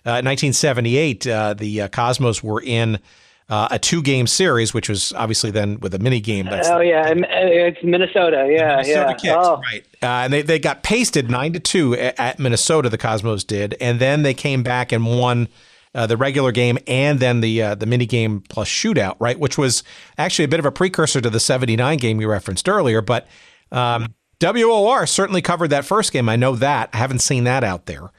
[0.06, 1.26] uh, 1978.
[1.26, 3.00] Uh, the uh, Cosmos were in
[3.48, 6.46] uh, a two game series, which was obviously then with a mini game.
[6.46, 8.48] That's oh yeah, it's Minnesota.
[8.50, 9.14] Yeah, Minnesota yeah.
[9.14, 9.62] Kicks, oh.
[9.72, 9.86] right.
[10.02, 12.90] Uh, and they they got pasted nine to two at, at, Minnesota.
[12.90, 15.48] The Cosmos did, and then they came back and won.
[15.94, 19.40] Uh, the regular game and then the uh, the mini game plus shootout, right?
[19.40, 19.82] Which was
[20.18, 23.02] actually a bit of a precursor to the '79 game you referenced earlier.
[23.02, 23.30] But
[23.72, 26.28] um, WOR certainly covered that first game.
[26.28, 26.90] I know that.
[26.92, 28.12] I haven't seen that out there.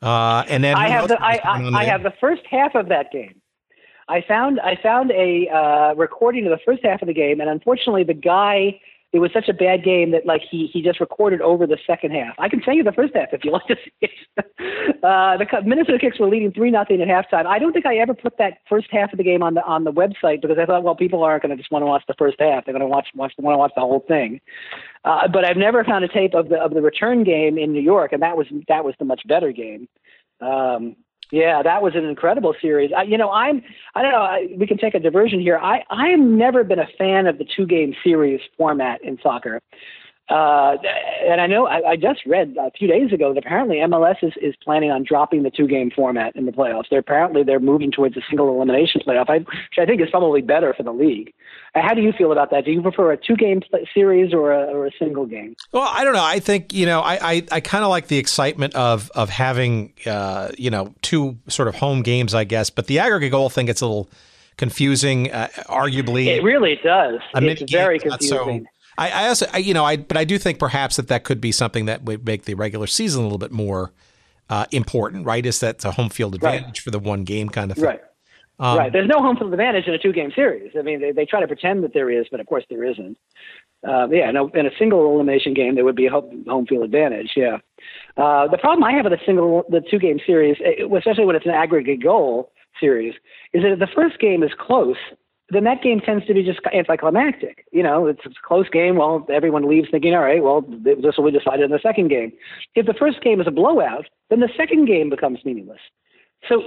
[0.00, 3.10] Uh, and then I have the I, I, I have the first half of that
[3.10, 3.34] game.
[4.08, 7.50] I found I found a uh, recording of the first half of the game, and
[7.50, 8.80] unfortunately, the guy
[9.12, 12.10] it was such a bad game that like he he just recorded over the second
[12.10, 12.34] half.
[12.38, 14.10] I can tell you the first half if you like to see it.
[15.02, 17.46] uh, the Minnesota Kicks were leading three nothing at halftime.
[17.46, 19.84] I don't think I ever put that first half of the game on the on
[19.84, 22.14] the website because I thought, well, people aren't going to just want to watch the
[22.18, 22.64] first half.
[22.64, 24.40] They're going to watch watch want to watch the whole thing.
[25.04, 27.82] Uh, but I've never found a tape of the of the return game in New
[27.82, 29.88] York, and that was that was the much better game.
[30.40, 30.96] Um,
[31.32, 32.92] yeah, that was an incredible series.
[32.96, 33.62] I, you know, I'm
[33.94, 34.18] I don't know.
[34.18, 35.58] I, we can take a diversion here.
[35.58, 39.60] I I have never been a fan of the two game series format in soccer.
[40.28, 40.76] Uh,
[41.24, 44.32] and I know I, I just read a few days ago that apparently MLS is,
[44.42, 46.84] is planning on dropping the two game format in the playoffs.
[46.90, 50.42] They're apparently they're moving towards a single elimination playoff, I, which I think is probably
[50.42, 51.32] better for the league.
[51.76, 52.64] Uh, how do you feel about that?
[52.64, 53.62] Do you prefer a two game
[53.94, 55.54] series or a, or a single game?
[55.70, 56.24] Well, I don't know.
[56.24, 59.92] I think you know I I, I kind of like the excitement of of having
[60.06, 62.68] uh, you know two sort of home games, I guess.
[62.68, 64.10] But the aggregate goal thing gets a little
[64.56, 65.30] confusing.
[65.30, 67.20] Uh, arguably, it really does.
[67.34, 68.66] It's very confusing.
[68.66, 68.66] So,
[68.98, 71.40] I, I also, I, you know, I but I do think perhaps that that could
[71.40, 73.92] be something that would make the regular season a little bit more
[74.48, 75.44] uh, important, right?
[75.44, 76.78] Is that a home field advantage right.
[76.78, 77.86] for the one game kind of thing?
[77.86, 78.00] Right.
[78.58, 78.92] Um, right.
[78.92, 80.72] There's no home field advantage in a two game series.
[80.78, 83.18] I mean, they, they try to pretend that there is, but of course there isn't.
[83.86, 87.32] Uh, yeah, no, in a single elimination game, there would be a home field advantage.
[87.36, 87.58] Yeah.
[88.16, 90.56] Uh, the problem I have with a single, the two game series,
[90.96, 93.14] especially when it's an aggregate goal series,
[93.52, 94.96] is that if the first game is close,
[95.50, 97.66] then that game tends to be just anticlimactic.
[97.70, 98.96] You know, it's, it's a close game.
[98.96, 102.32] Well, everyone leaves thinking, all right, well, this will be decided in the second game.
[102.74, 105.80] If the first game is a blowout, then the second game becomes meaningless.
[106.48, 106.64] So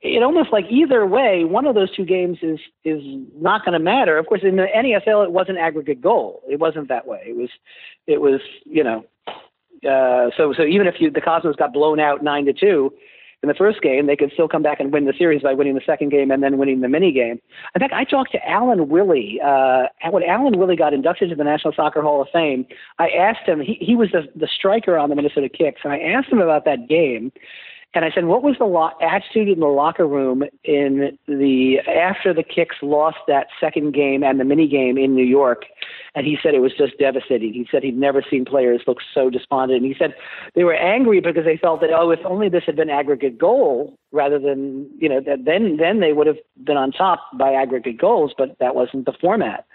[0.00, 3.02] it almost like either way, one of those two games is is
[3.36, 4.18] not going to matter.
[4.18, 6.42] Of course, in the NASL, it wasn't aggregate goal.
[6.48, 7.22] It wasn't that way.
[7.26, 7.50] It was,
[8.06, 9.04] it was, you know,
[9.88, 12.92] uh, so so even if you, the Cosmos got blown out nine to two,
[13.42, 15.74] in the first game, they could still come back and win the series by winning
[15.76, 17.40] the second game and then winning the mini game.
[17.74, 19.40] In fact, I talked to Alan Willey.
[19.44, 22.66] Uh, when Alan Willey got inducted to the National Soccer Hall of Fame,
[22.98, 26.00] I asked him, he, he was the, the striker on the Minnesota Kicks, and I
[26.00, 27.30] asked him about that game.
[27.94, 32.34] And I said, what was the lo- attitude in the locker room in the after
[32.34, 35.64] the Kicks lost that second game and the mini game in New York?
[36.14, 37.54] And he said it was just devastating.
[37.54, 39.82] He said he'd never seen players look so despondent.
[39.82, 40.14] And he said
[40.54, 43.96] they were angry because they felt that oh, if only this had been aggregate goal
[44.12, 47.98] rather than you know that then then they would have been on top by aggregate
[47.98, 49.66] goals, but that wasn't the format.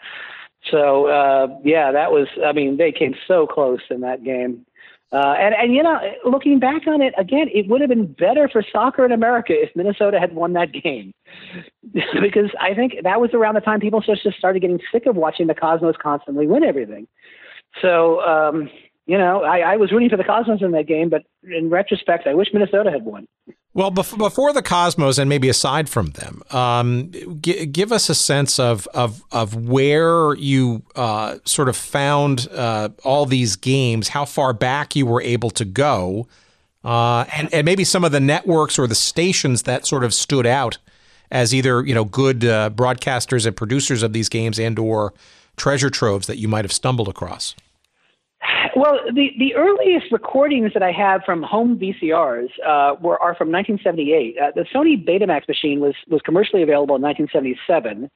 [0.70, 2.28] So uh, yeah, that was.
[2.46, 4.66] I mean, they came so close in that game.
[5.14, 8.50] Uh, and, and, you know, looking back on it, again, it would have been better
[8.50, 11.14] for soccer in America if Minnesota had won that game.
[11.94, 15.46] because I think that was around the time people just started getting sick of watching
[15.46, 17.08] the Cosmos constantly win everything.
[17.80, 18.70] So, um,
[19.06, 22.26] you know, I, I was rooting for the Cosmos in that game, but in retrospect,
[22.26, 23.28] I wish Minnesota had won.
[23.76, 27.12] Well, before the Cosmos, and maybe aside from them, um,
[27.42, 32.90] g- give us a sense of of of where you uh, sort of found uh,
[33.04, 36.28] all these games, how far back you were able to go,
[36.84, 40.46] uh, and and maybe some of the networks or the stations that sort of stood
[40.46, 40.78] out
[41.32, 45.16] as either you know good uh, broadcasters and producers of these games and or
[45.58, 47.56] treasure troves that you might have stumbled across.
[48.76, 53.52] Well, the, the earliest recordings that I have from home VCRs uh, were are from
[53.52, 54.36] 1978.
[54.38, 58.10] Uh, the Sony Betamax machine was was commercially available in 1977,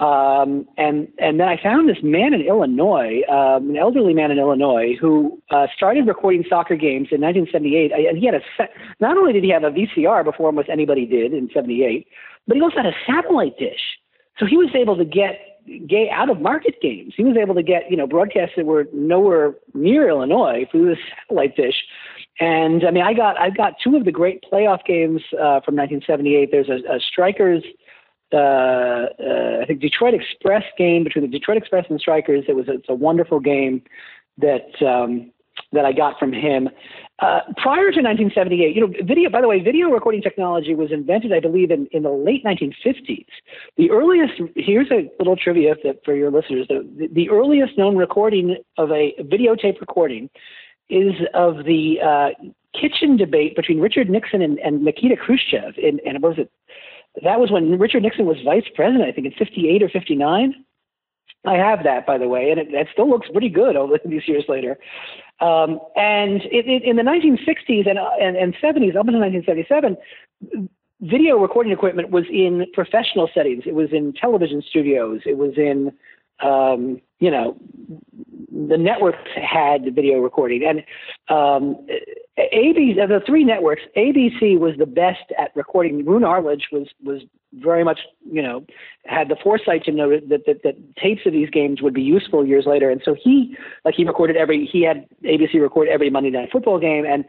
[0.00, 4.38] um, and and then I found this man in Illinois, um, an elderly man in
[4.38, 7.92] Illinois, who uh, started recording soccer games in 1978.
[7.92, 11.04] And he had a set, not only did he have a VCR before almost anybody
[11.04, 12.06] did in '78,
[12.46, 13.80] but he also had a satellite dish.
[14.38, 15.49] So he was able to get
[15.86, 17.14] gay out of market games.
[17.16, 20.96] He was able to get you know broadcasts that were nowhere near Illinois through the
[21.26, 21.84] satellite dish.
[22.38, 25.76] And I mean, I got I got two of the great playoff games uh, from
[25.76, 26.50] 1978.
[26.50, 27.62] There's a, a Strikers,
[28.32, 32.44] uh, uh, I think Detroit Express game between the Detroit Express and Strikers.
[32.48, 33.82] It was it's a wonderful game
[34.38, 35.32] that um,
[35.72, 36.68] that I got from him.
[37.20, 41.32] Uh, prior to 1978, you know, video, by the way, video recording technology was invented,
[41.32, 43.26] I believe, in, in the late 1950s.
[43.76, 48.90] The earliest, here's a little trivia for your listeners, the, the earliest known recording of
[48.90, 50.30] a videotape recording
[50.88, 52.28] is of the uh,
[52.78, 56.50] kitchen debate between Richard Nixon and, and Nikita Khrushchev in, and was it
[57.24, 60.54] that was when Richard Nixon was vice president, I think in 58 or 59.
[61.46, 64.28] I have that, by the way, and it, it still looks pretty good over these
[64.28, 64.78] years later.
[65.40, 69.96] Um, and it, it, in the 1960s and, and, and 70s, up until 1977,
[71.00, 73.62] video recording equipment was in professional settings.
[73.66, 75.20] It was in television studios.
[75.24, 75.92] It was in,
[76.40, 77.56] um, you know,
[78.50, 80.80] the networks had the video recording, and
[81.28, 81.76] um,
[82.38, 86.04] ABC, the three networks, ABC was the best at recording.
[86.04, 87.22] Roone Arledge was was
[87.54, 88.00] very much,
[88.30, 88.64] you know,
[89.06, 92.46] had the foresight to know that, that that tapes of these games would be useful
[92.46, 94.66] years later, and so he, like, he recorded every.
[94.66, 97.24] He had ABC record every Monday Night Football game, and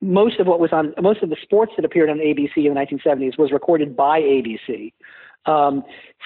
[0.00, 2.80] most of what was on most of the sports that appeared on ABC in the
[2.80, 4.92] 1970s was recorded by ABC.
[5.46, 5.82] Um,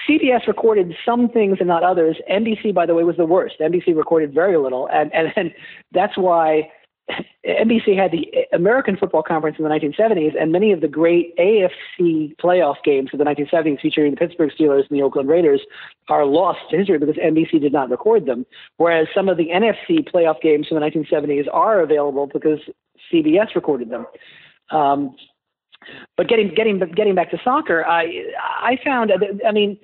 [0.07, 2.17] CBS recorded some things and not others.
[2.29, 3.55] NBC, by the way, was the worst.
[3.59, 5.51] NBC recorded very little, and and, and
[5.91, 6.69] that's why
[7.45, 12.35] NBC had the American Football Conference in the 1970s, and many of the great AFC
[12.35, 15.61] playoff games of the 1970s featuring the Pittsburgh Steelers and the Oakland Raiders
[16.09, 18.45] are lost to history because NBC did not record them.
[18.75, 22.59] Whereas some of the NFC playoff games from the 1970s are available because
[23.11, 24.05] CBS recorded them.
[24.69, 25.15] Um,
[26.15, 28.25] but getting getting getting back to soccer, I
[28.61, 29.11] I found
[29.45, 29.77] I mean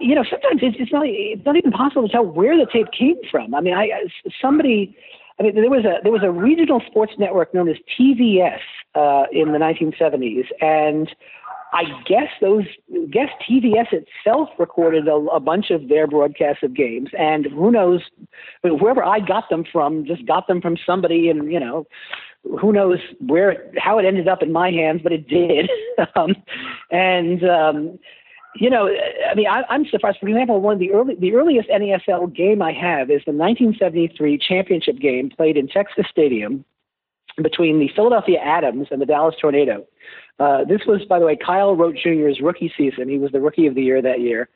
[0.00, 2.88] you know sometimes it's, it's not it's not even possible to tell where the tape
[2.96, 3.54] came from.
[3.54, 3.90] I mean I
[4.40, 4.96] somebody
[5.38, 8.58] I mean, there was a there was a regional sports network known as TVS
[8.94, 11.08] uh, in the 1970s, and
[11.72, 12.64] I guess those
[13.10, 18.00] guess TVS itself recorded a, a bunch of their broadcasts of games, and who knows,
[18.64, 21.86] I mean, wherever I got them from, just got them from somebody, and you know,
[22.60, 25.70] who knows where how it ended up in my hands, but it did,
[26.16, 26.34] um,
[26.90, 27.44] and.
[27.44, 27.98] Um,
[28.56, 28.88] you know,
[29.30, 30.18] I mean, I, am surprised.
[30.18, 34.38] For example, one of the early, the earliest NASL game I have is the 1973
[34.38, 36.64] championship game played in Texas Stadium
[37.42, 39.86] between the Philadelphia Atoms and the Dallas Tornado.
[40.38, 43.08] Uh, this was, by the way, Kyle Rote Jr.'s rookie season.
[43.08, 44.48] He was the rookie of the year that year.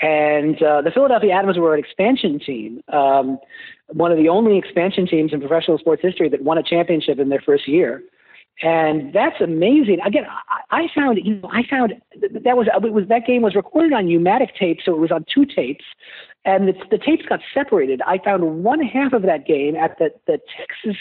[0.00, 3.38] And uh, the Philadelphia Atoms were an expansion team, um,
[3.88, 7.28] one of the only expansion teams in professional sports history that won a championship in
[7.28, 8.02] their first year
[8.62, 10.00] and that's amazing.
[10.04, 10.24] Again,
[10.70, 14.08] I, found you know I found that was it was that game was recorded on
[14.08, 15.84] U-matic tape, so it was on two tapes,
[16.44, 18.02] and the, the tapes got separated.
[18.06, 21.00] I found one half of that game at the the Texas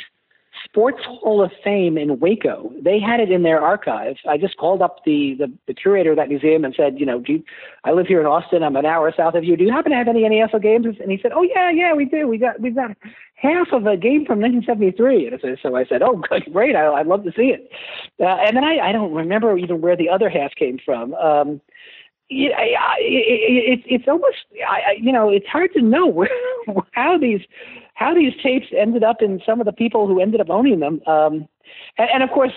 [0.68, 2.72] Sports Hall of Fame in Waco.
[2.82, 4.20] They had it in their archives.
[4.28, 7.20] I just called up the, the, the curator of that museum and said, you know,
[7.20, 7.43] do you,
[7.84, 8.63] I live here in Austin.
[8.63, 9.55] I'm an hour south of you.
[9.55, 10.86] Do you happen to have any NASL games?
[11.01, 12.28] And he said, oh yeah, yeah, we do.
[12.28, 12.91] We got we've got
[13.36, 15.28] half of a game from 1973.
[15.28, 16.76] And so I said, oh, great.
[16.76, 17.70] I, I'd love to see it.
[18.20, 21.13] Uh, and then I, I don't remember even where the other half came from.
[21.13, 21.61] Um,
[22.30, 22.51] it,
[22.99, 24.38] it, it, it's almost,
[24.68, 26.30] I, you know, it's hard to know where,
[26.91, 27.41] how these
[27.98, 31.02] how these tapes ended up in some of the people who ended up owning them.
[31.08, 31.48] Um,
[31.98, 32.54] and, and of course,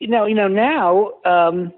[0.00, 1.12] you know, you know now.
[1.24, 1.72] Um,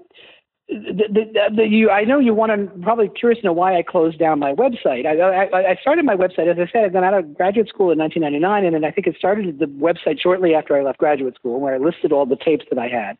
[0.67, 3.83] the, the, the, you, I know you want to probably curious to know why I
[3.83, 5.05] closed down my website.
[5.05, 7.91] I, I, I started my website, as I said, I got out of graduate school
[7.91, 11.35] in 1999, and then I think it started the website shortly after I left graduate
[11.35, 13.19] school, where I listed all the tapes that I had.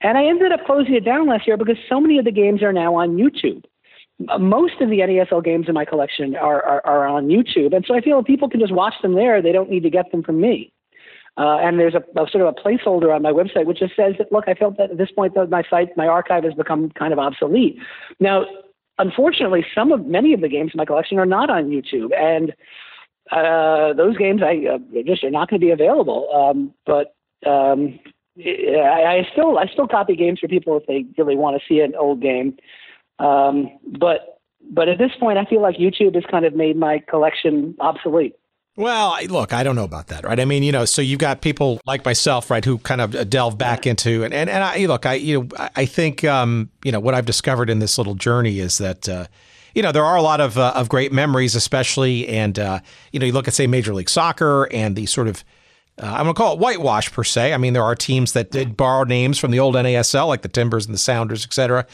[0.00, 2.60] And I ended up closing it down last year because so many of the games
[2.60, 3.62] are now on YouTube
[4.38, 7.94] most of the NASL games in my collection are, are, are, on YouTube, and so
[7.94, 10.22] I feel if people can just watch them there, they don't need to get them
[10.22, 10.72] from me.
[11.36, 14.14] Uh, and there's a, a, sort of a placeholder on my website which just says
[14.18, 16.90] that look, I felt that at this point that my site, my archive has become
[16.90, 17.78] kind of obsolete.
[18.18, 18.44] Now,
[18.98, 22.52] unfortunately, some of many of the games in my collection are not on YouTube, and
[23.30, 26.28] uh, those games I uh, just are not going to be available.
[26.34, 27.14] Um, but
[27.46, 27.98] um,
[28.38, 31.80] I, I still I still copy games for people if they really want to see
[31.80, 32.56] an old game.
[33.20, 34.40] Um, but
[34.72, 38.34] but at this point, I feel like YouTube has kind of made my collection obsolete.
[38.76, 40.38] Well, look, I don't know about that, right?
[40.38, 43.58] I mean, you know, so you've got people like myself, right, who kind of delve
[43.58, 47.00] back into and and, and I look, I you know, I think um, you know
[47.00, 49.08] what I've discovered in this little journey is that.
[49.08, 49.26] Uh,
[49.72, 52.80] you know, there are a lot of uh, of great memories, especially, and uh,
[53.12, 55.44] you know, you look at say Major League Soccer and the sort of
[56.02, 57.52] uh, I'm going to call it whitewash per se.
[57.52, 60.48] I mean, there are teams that did borrow names from the old NASL, like the
[60.48, 61.86] Timbers and the Sounders, et cetera.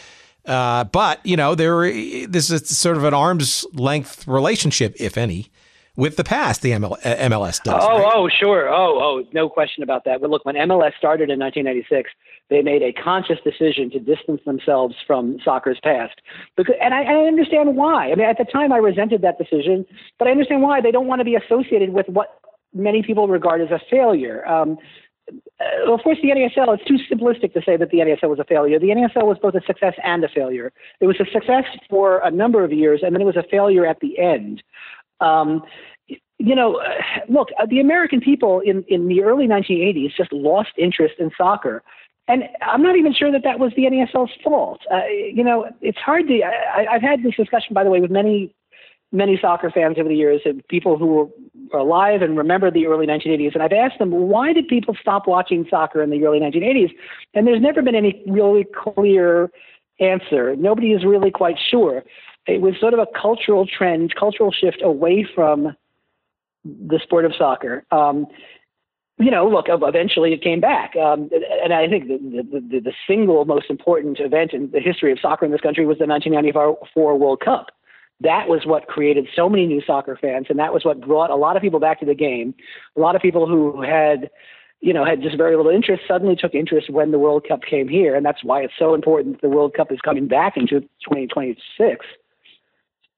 [0.47, 1.91] Uh, but you know, there
[2.27, 5.51] this is sort of an arm's length relationship, if any,
[5.97, 6.63] with the past.
[6.63, 7.83] The ML, MLS does.
[7.83, 8.13] Oh, right?
[8.15, 8.69] oh, sure.
[8.69, 10.21] Oh, oh, no question about that.
[10.21, 12.11] But look, when MLS started in 1996,
[12.49, 16.21] they made a conscious decision to distance themselves from soccer's past.
[16.57, 18.13] Because, and I, I understand why.
[18.13, 19.85] I mean, at the time, I resented that decision,
[20.19, 20.81] but I understand why.
[20.81, 22.41] They don't want to be associated with what
[22.73, 24.47] many people regard as a failure.
[24.47, 24.79] Um,
[25.59, 28.45] uh, of course, the NASL, it's too simplistic to say that the NASL was a
[28.45, 28.79] failure.
[28.79, 30.73] The NASL was both a success and a failure.
[31.01, 33.87] It was a success for a number of years, and then it was a failure
[33.87, 34.63] at the end.
[35.21, 35.63] Um,
[36.39, 36.83] you know,
[37.29, 41.83] look, uh, the American people in, in the early 1980s just lost interest in soccer.
[42.29, 44.81] and I'm not even sure that that was the NASL's fault.
[44.93, 46.43] Uh, you know, it's hard to.
[46.43, 48.55] I, I've had this discussion, by the way, with many
[49.13, 51.33] many soccer fans over the years and people who
[51.73, 53.55] alive and remember the early 1980s.
[53.55, 56.95] And I've asked them, why did people stop watching soccer in the early 1980s?
[57.35, 59.51] And there's never been any really clear
[60.01, 60.55] answer.
[60.57, 62.05] Nobody is really quite sure.
[62.47, 65.77] It was sort of a cultural trend, cultural shift away from
[66.65, 67.85] the sport of soccer.
[67.91, 68.27] Um,
[69.19, 70.95] you know, look, eventually it came back.
[70.97, 71.31] Um,
[71.63, 75.47] and I think the, the, the, single most important event in the history of soccer
[75.47, 77.71] in this country was the 1994 World Cup.
[78.21, 81.37] That was what created so many new soccer fans, and that was what brought a
[81.37, 82.55] lot of people back to the game.
[82.97, 84.31] A lot of people who had,
[84.81, 87.89] you know, had just very little interest suddenly took interest when the World Cup came
[87.89, 92.07] here, and that's why it's so important the World Cup is coming back into 2026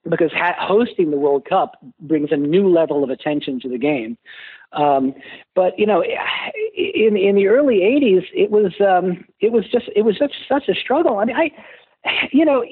[0.08, 4.16] because ha- hosting the World Cup brings a new level of attention to the game.
[4.72, 5.14] Um,
[5.54, 10.02] but you know, in in the early '80s, it was um, it was just it
[10.02, 11.18] was such such a struggle.
[11.18, 11.50] I mean, I
[12.32, 12.62] you know,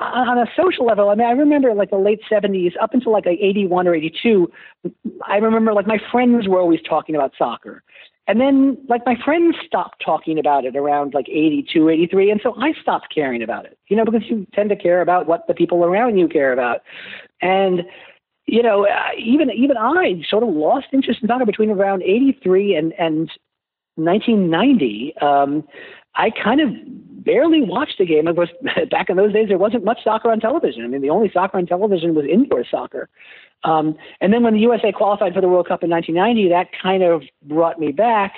[0.00, 3.26] on a social level, I mean, I remember like the late 70s up until like
[3.26, 4.50] 81 or 82,
[5.26, 7.82] I remember like my friends were always talking about soccer.
[8.28, 12.30] And then like my friends stopped talking about it around like 82, 83.
[12.32, 15.28] And so I stopped caring about it, you know, because you tend to care about
[15.28, 16.80] what the people around you care about.
[17.40, 17.82] And,
[18.46, 22.74] you know, uh, even even I sort of lost interest in soccer between around 83
[22.74, 23.30] and, and
[23.94, 25.14] 1990.
[25.20, 25.64] Um,
[26.16, 26.70] I kind of
[27.26, 28.26] barely watched the game.
[28.26, 28.50] Of course,
[28.90, 30.84] back in those days, there wasn't much soccer on television.
[30.84, 33.10] I mean, the only soccer on television was indoor soccer.
[33.64, 37.02] Um, and then when the USA qualified for the World Cup in 1990, that kind
[37.02, 38.34] of brought me back.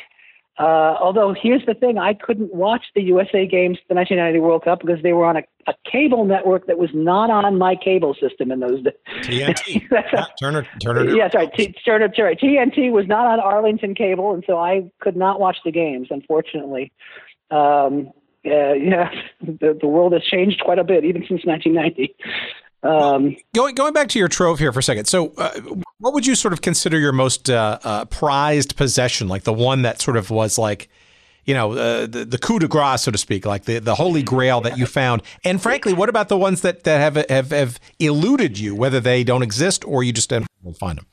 [0.58, 4.80] Uh, although here's the thing, I couldn't watch the USA games, the 1990 World Cup,
[4.80, 8.50] because they were on a, a cable network that was not on my cable system
[8.50, 8.94] in those days.
[9.22, 9.88] TNT.
[9.92, 11.14] yeah, Turner, Turner.
[11.14, 12.34] Yeah, sorry, T- Turner, sorry.
[12.34, 16.90] TNT was not on Arlington cable, and so I could not watch the games, unfortunately.
[17.52, 18.10] Um,
[18.46, 19.10] uh, yeah,
[19.40, 22.14] the, the world has changed quite a bit, even since 1990.
[22.82, 25.06] Um, going going back to your trove here for a second.
[25.06, 25.50] So, uh,
[25.98, 29.26] what would you sort of consider your most uh, uh, prized possession?
[29.26, 30.88] Like the one that sort of was like,
[31.44, 34.22] you know, uh, the, the coup de grace, so to speak, like the, the holy
[34.22, 35.22] grail that you found.
[35.44, 39.24] And frankly, what about the ones that, that have, have have eluded you, whether they
[39.24, 40.46] don't exist or you just didn't
[40.78, 41.06] find them?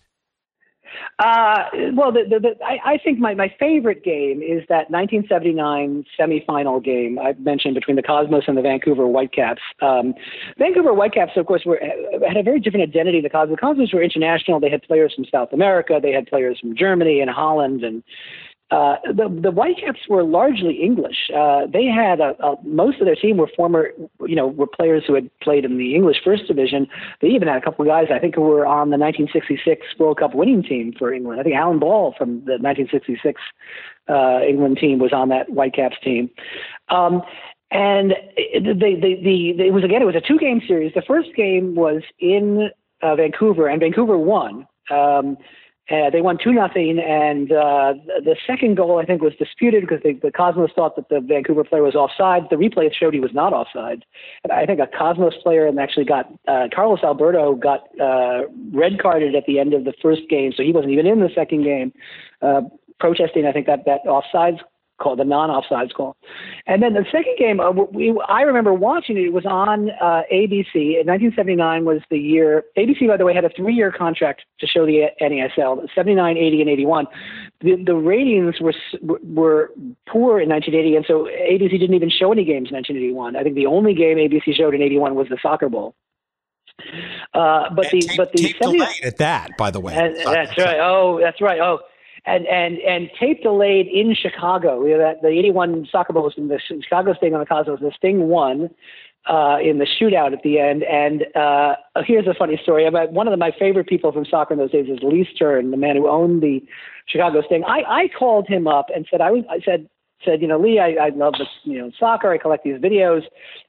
[1.18, 1.64] Uh,
[1.94, 6.84] well, the, the, the, I, I, think my, my favorite game is that 1979 semifinal
[6.84, 9.62] game I mentioned between the Cosmos and the Vancouver Whitecaps.
[9.82, 10.14] Um,
[10.58, 11.80] Vancouver Whitecaps, of course, were
[12.28, 13.22] had a very different identity.
[13.22, 14.60] The Cosmos, the Cosmos were international.
[14.60, 16.00] They had players from South America.
[16.02, 18.04] They had players from Germany and Holland and
[18.76, 21.30] uh, the the Whitecaps were largely English.
[21.34, 23.92] Uh, they had a, a, most of their team were former,
[24.28, 26.86] you know, were players who had played in the English First Division.
[27.22, 30.20] They even had a couple of guys I think who were on the 1966 World
[30.20, 31.40] Cup winning team for England.
[31.40, 33.42] I think Alan Ball from the 1966
[34.10, 36.30] uh, England team was on that Whitecaps team.
[36.90, 37.22] Um,
[37.72, 38.14] and
[38.56, 40.94] the, the, the, it was again, it was a two game series.
[40.94, 42.72] The first game was in
[43.02, 44.68] uh, Vancouver, and Vancouver won.
[44.92, 45.38] Um,
[45.92, 50.02] uh, they won two nothing, and uh, the second goal I think was disputed because
[50.04, 52.50] the, the Cosmos thought that the Vancouver player was offside.
[52.50, 54.04] The replay showed he was not offside,
[54.44, 59.00] and I think a Cosmos player and actually got uh, Carlos Alberto got uh, red
[59.00, 61.64] carded at the end of the first game, so he wasn't even in the second
[61.64, 61.94] game,
[62.42, 62.62] uh,
[63.00, 64.60] protesting I think that that offsides
[64.98, 66.16] call, the non-offsides call.
[66.68, 69.26] And then the second game, uh, we, I remember watching it.
[69.26, 71.00] It was on uh, ABC.
[71.00, 72.64] In 1979 was the year.
[72.78, 75.88] ABC, by the way, had a three-year contract to show the NASL.
[75.94, 77.08] 79, 80, and 81.
[77.62, 79.72] The, the ratings were were
[80.08, 83.36] poor in 1980, and so ABC didn't even show any games in 1981.
[83.36, 85.96] I think the only game ABC showed in 81 was the Soccer Bowl.
[87.34, 89.94] Uh, but and the but the 70, at that, by the way.
[89.94, 90.78] that's right.
[90.80, 91.60] Oh, that's right.
[91.60, 91.80] Oh,
[92.26, 94.84] and and and tape delayed in Chicago.
[94.86, 97.80] You know, that the '81 soccer bowl was in the Chicago Sting on the Cosmos.
[97.80, 98.70] The Sting won
[99.28, 100.84] uh, in the shootout at the end.
[100.84, 102.86] And uh, here's a funny story.
[102.86, 105.72] About one of the, my favorite people from soccer in those days is Lee Stern,
[105.72, 106.64] the man who owned the
[107.08, 107.64] Chicago Sting.
[107.66, 109.90] I, I called him up and said I was I said
[110.24, 112.32] said, you know, Lee, I, I love this, you know, soccer.
[112.32, 113.22] I collect these videos.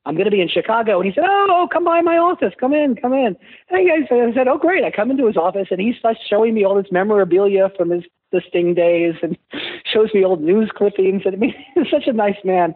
[0.04, 1.00] I'm going to be in Chicago.
[1.00, 2.52] And he said, oh, come by my office.
[2.58, 3.36] Come in, come in.
[3.70, 4.84] And I said, oh, great.
[4.84, 8.04] I come into his office and he starts showing me all this memorabilia from his
[8.32, 9.36] the Sting days and
[9.92, 11.22] shows me old news clippings.
[11.24, 12.74] And I mean, he's such a nice man.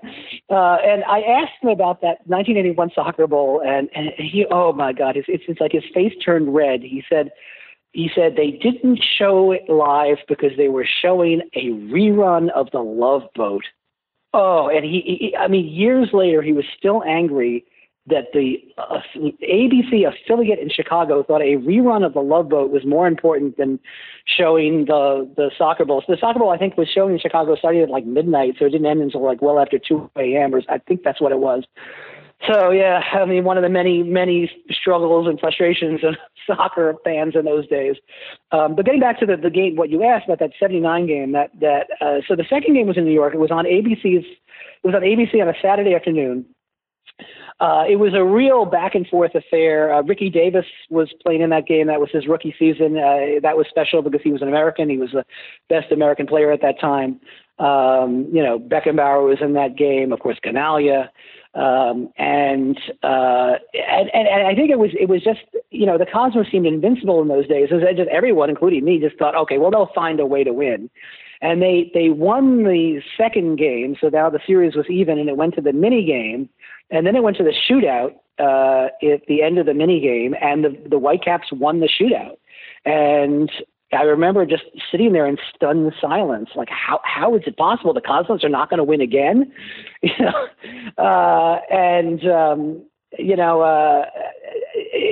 [0.48, 4.92] Uh, and I asked him about that 1981 Soccer Bowl, and, and he, oh my
[4.92, 6.82] God, it's, it's, it's like his face turned red.
[6.82, 7.30] He said,
[7.92, 12.80] he said they didn't show it live because they were showing a rerun of the
[12.80, 13.64] Love Boat.
[14.32, 17.64] Oh, and he, he I mean, years later, he was still angry
[18.06, 22.84] that the uh, ABC affiliate in Chicago thought a rerun of the Love Boat was
[22.84, 23.78] more important than
[24.24, 26.02] showing the the soccer bowl.
[26.06, 28.66] So the soccer bowl, I think, was showing in Chicago starting at like midnight, so
[28.66, 30.54] it didn't end until like well after 2 a.m.
[30.54, 31.64] or I think that's what it was.
[32.48, 36.14] So yeah, I mean, one of the many many struggles and frustrations of
[36.46, 37.96] soccer fans in those days.
[38.50, 41.32] Um, but getting back to the, the game, what you asked about that '79 game,
[41.32, 43.34] that that uh, so the second game was in New York.
[43.34, 44.24] It was on ABC's.
[44.24, 46.46] It was on ABC on a Saturday afternoon.
[47.60, 49.92] Uh, it was a real back and forth affair.
[49.92, 51.88] Uh, Ricky Davis was playing in that game.
[51.88, 52.96] That was his rookie season.
[52.96, 54.88] Uh, that was special because he was an American.
[54.88, 55.24] He was the
[55.68, 57.20] best American player at that time.
[57.58, 60.10] Um, you know, Beckenbauer was in that game.
[60.10, 61.10] Of course, Chinaglia.
[61.54, 65.40] Um, and, uh, and, and and I think it was it was just
[65.70, 67.68] you know the Cosmos seemed invincible in those days.
[67.72, 70.88] As just everyone, including me, just thought, okay, well they'll find a way to win.
[71.42, 75.36] And they they won the second game, so now the series was even, and it
[75.36, 76.48] went to the mini game.
[76.90, 80.34] And then it went to the shootout uh, at the end of the mini game,
[80.40, 82.36] and the the Whitecaps won the shootout.
[82.84, 83.50] And
[83.92, 88.00] I remember just sitting there in stunned silence, like how how is it possible the
[88.00, 89.52] Cosmos are not going to win again?
[90.02, 90.46] You know,
[90.96, 92.82] uh, and um,
[93.18, 94.04] you know uh,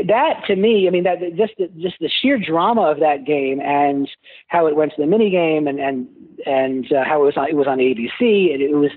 [0.07, 4.09] that to me, I mean that just just the sheer drama of that game and
[4.49, 6.07] how it went to the mini game and and
[6.46, 8.53] and uh, how it was on it was on ABC.
[8.53, 8.90] And it was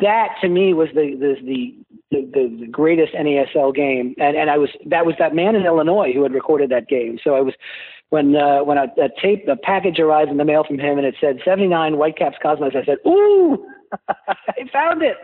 [0.00, 1.74] that to me was the the the
[2.10, 5.64] the, the, the greatest NASL game, and and I was that was that man in
[5.64, 7.18] Illinois who had recorded that game.
[7.22, 7.54] So I was
[8.10, 11.06] when uh, when a, a tape a package arrived in the mail from him and
[11.06, 12.74] it said 79 Whitecaps Cosmos.
[12.74, 13.66] I said, "Ooh,
[14.08, 15.16] I found it."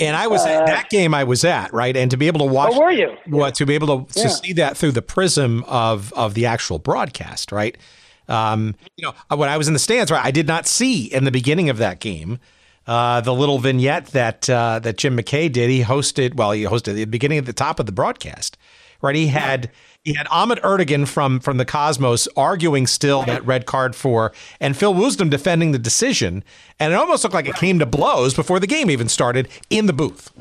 [0.00, 1.96] And I was at uh, that game I was at, right?
[1.96, 3.16] And to be able to watch oh, were you?
[3.26, 4.24] What to be able to, yeah.
[4.24, 7.76] to see that through the prism of of the actual broadcast, right?
[8.28, 11.24] Um, you know, when I was in the stands, right, I did not see in
[11.24, 12.38] the beginning of that game
[12.86, 15.70] uh, the little vignette that uh, that Jim McKay did.
[15.70, 18.56] He hosted, well, he hosted the beginning at the top of the broadcast,
[19.02, 19.14] right?
[19.14, 19.70] He had
[20.04, 24.76] he had Ahmet Ertegun from from the Cosmos arguing still that red card for, and
[24.76, 26.44] Phil Woosnam defending the decision,
[26.78, 29.86] and it almost looked like it came to blows before the game even started in
[29.86, 30.32] the booth.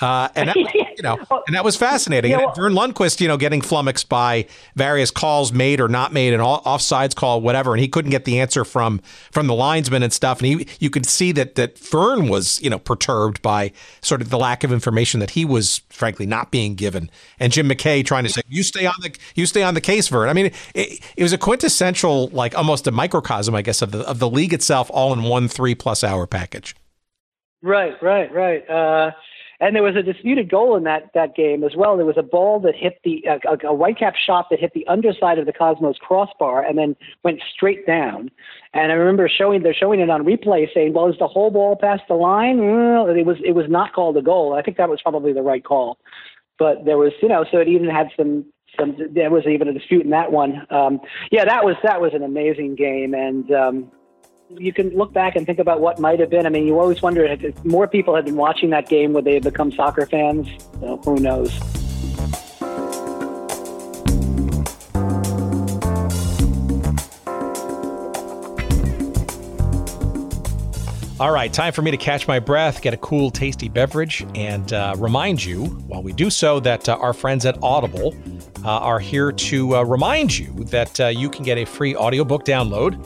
[0.00, 0.56] Uh, and that,
[0.96, 2.32] you know, and that was fascinating.
[2.32, 6.40] and Verne Lundquist, you know, getting flummoxed by various calls made or not made, and
[6.40, 10.12] all offsides call, whatever, and he couldn't get the answer from from the linesman and
[10.12, 10.38] stuff.
[10.40, 14.30] And he, you could see that that Verne was, you know, perturbed by sort of
[14.30, 17.10] the lack of information that he was, frankly, not being given.
[17.38, 20.08] And Jim McKay trying to say, "You stay on the, you stay on the case,
[20.08, 23.92] Verne." I mean, it, it was a quintessential, like almost a microcosm, I guess, of
[23.92, 26.74] the of the league itself, all in one three plus hour package.
[27.62, 28.68] Right, right, right.
[28.70, 29.10] Uh,
[29.60, 31.96] and there was a disputed goal in that that game as well.
[31.96, 34.86] There was a ball that hit the uh, a, a Whitecap shot that hit the
[34.86, 38.30] underside of the Cosmos crossbar and then went straight down.
[38.72, 41.76] And I remember showing they're showing it on replay, saying, "Well, is the whole ball
[41.76, 44.54] past the line?" Well, it was it was not called a goal.
[44.54, 45.98] I think that was probably the right call,
[46.58, 48.46] but there was you know so it even had some
[48.78, 50.66] some there was even a dispute in that one.
[50.70, 51.00] Um,
[51.30, 53.52] yeah, that was that was an amazing game and.
[53.52, 53.92] Um,
[54.58, 56.46] you can look back and think about what might have been.
[56.46, 59.34] I mean, you always wonder if more people had been watching that game, would they
[59.34, 60.48] have become soccer fans?
[60.78, 61.58] Well, who knows?
[71.20, 74.72] All right, time for me to catch my breath, get a cool, tasty beverage, and
[74.72, 78.16] uh, remind you, while we do so, that uh, our friends at Audible
[78.64, 82.46] uh, are here to uh, remind you that uh, you can get a free audiobook
[82.46, 82.98] download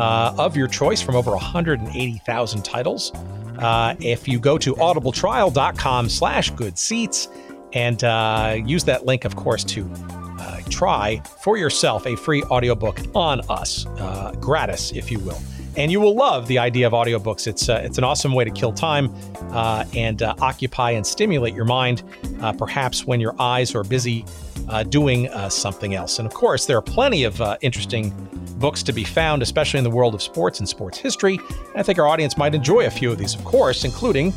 [0.00, 3.12] uh, of your choice from over 180,000 titles.
[3.58, 7.28] Uh, if you go to audibletrial.com slash good seats
[7.72, 9.88] and uh, use that link, of course, to
[10.40, 15.38] uh, try for yourself a free audiobook on us, uh, gratis, if you will.
[15.76, 17.46] And you will love the idea of audiobooks.
[17.46, 19.14] It's, uh, it's an awesome way to kill time
[19.52, 22.02] uh, and uh, occupy and stimulate your mind,
[22.40, 24.24] uh, perhaps when your eyes are busy
[24.88, 26.20] doing something else.
[26.20, 28.10] And of course, there are plenty of interesting
[28.58, 31.40] books to be found, especially in the world of sports and sports history.
[31.74, 34.32] I think our audience might enjoy a few of these, of course, including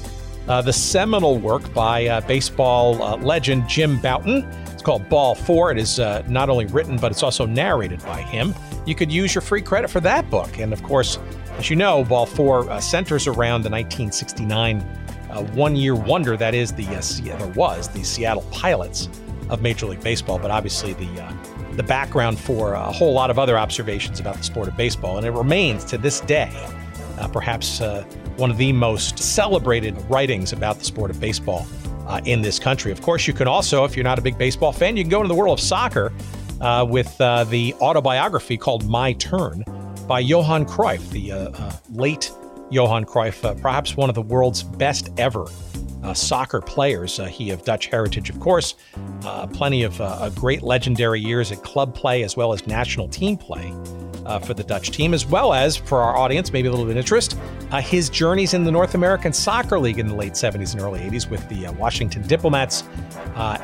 [0.47, 4.43] uh, the seminal work by uh, baseball uh, legend Jim Bouton.
[4.67, 5.71] It's called Ball Four.
[5.71, 8.53] It is uh, not only written, but it's also narrated by him.
[8.85, 10.59] You could use your free credit for that book.
[10.59, 11.17] And of course,
[11.57, 14.81] as you know, Ball Four uh, centers around the 1969
[15.29, 19.09] uh, one year wonder that is the, there was, the Seattle Pilots
[19.49, 21.33] of Major League Baseball, but obviously the
[21.73, 25.25] the background for a whole lot of other observations about the sport of baseball, and
[25.25, 26.51] it remains to this day
[27.31, 27.81] perhaps
[28.37, 31.65] one of the most celebrated writings about the sport of baseball
[32.07, 32.91] uh, in this country.
[32.91, 35.21] Of course, you can also, if you're not a big baseball fan, you can go
[35.21, 36.11] into the world of soccer
[36.61, 39.63] uh, with uh, the autobiography called My Turn
[40.07, 42.31] by Johan Cruyff, the uh, late
[42.69, 45.45] Johan Cruyff, perhaps one of the world's best ever
[46.03, 47.19] uh, soccer players.
[47.19, 48.75] Uh, he of Dutch heritage, of course.
[49.23, 53.37] Uh, plenty of uh, great legendary years at club play as well as national team
[53.37, 53.73] play
[54.25, 56.91] uh, for the Dutch team, as well as for our audience, maybe a little bit
[56.91, 57.37] of interest,
[57.71, 60.99] uh, his journeys in the North American Soccer League in the late 70s and early
[60.99, 62.83] 80s with the Washington Diplomats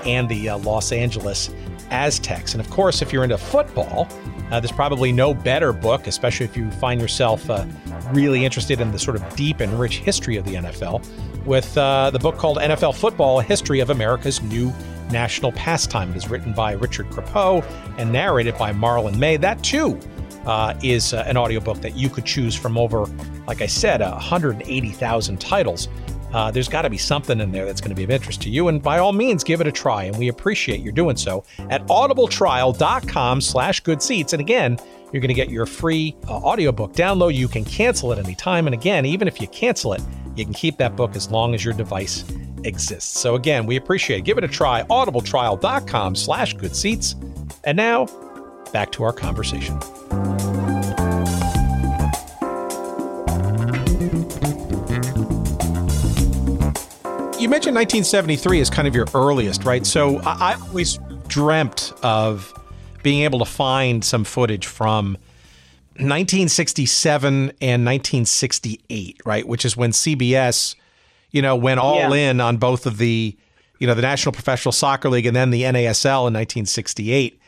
[0.06, 1.50] and the Los Angeles
[1.92, 2.54] Aztecs.
[2.54, 4.08] And of course, if you're into football,
[4.52, 7.66] uh, there's probably no better book, especially if you find yourself uh,
[8.14, 11.06] really interested in the sort of deep and rich history of the NFL,
[11.46, 14.74] with uh, the book called NFL Football A History of America's New
[15.12, 16.12] National Pastime.
[16.12, 17.64] It is written by Richard Crepeau
[17.98, 19.38] and narrated by Marlon May.
[19.38, 20.00] That, too,
[20.46, 23.06] uh, is uh, an audiobook that you could choose from over,
[23.48, 25.88] like I said, 180,000 titles.
[26.34, 28.50] Uh, there's got to be something in there that's going to be of interest to
[28.50, 28.68] you.
[28.68, 30.04] And by all means, give it a try.
[30.04, 34.34] And we appreciate you doing so at audibletrial.com slash good seats.
[34.34, 34.78] And again,
[35.12, 37.34] you're going to get your free uh, audiobook download.
[37.34, 38.68] You can cancel it anytime.
[38.68, 40.02] And again, even if you cancel it,
[40.36, 42.24] you can keep that book as long as your device
[42.64, 43.20] exists.
[43.20, 44.26] So again, we appreciate it.
[44.26, 44.84] Give it a try.
[44.84, 47.16] audibletrial.com slash good seats.
[47.64, 48.06] And now
[48.72, 49.80] back to our conversation.
[57.40, 59.86] you mentioned 1973 as kind of your earliest, right?
[59.86, 62.54] So I, I always dreamt of
[63.02, 65.14] being able to find some footage from
[65.94, 69.48] 1967 and 1968, right?
[69.48, 70.76] Which is when CBS,
[71.32, 72.30] you know, went all yeah.
[72.30, 73.38] in on both of the,
[73.80, 77.39] you know, the National Professional Soccer League and then the NASL in 1968.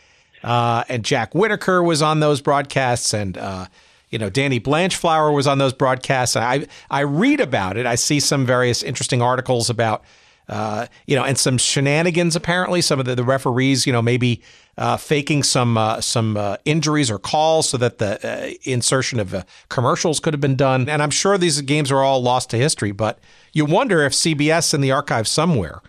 [0.44, 3.68] Uh, and Jack Whitaker was on those broadcasts, and uh,
[4.12, 6.36] you know, Danny Blanchflower was on those broadcasts.
[6.36, 7.86] I I read about it.
[7.86, 10.04] I see some various interesting articles about,
[10.50, 12.36] uh, you know, and some shenanigans.
[12.36, 14.42] Apparently, some of the, the referees, you know, maybe
[14.78, 19.34] uh, faking some uh, some uh, injuries or calls so that the uh, insertion of
[19.34, 20.90] uh, commercials could have been done.
[20.90, 22.92] And I'm sure these games are all lost to history.
[22.92, 23.20] But
[23.54, 25.82] you wonder if CBS in the archive somewhere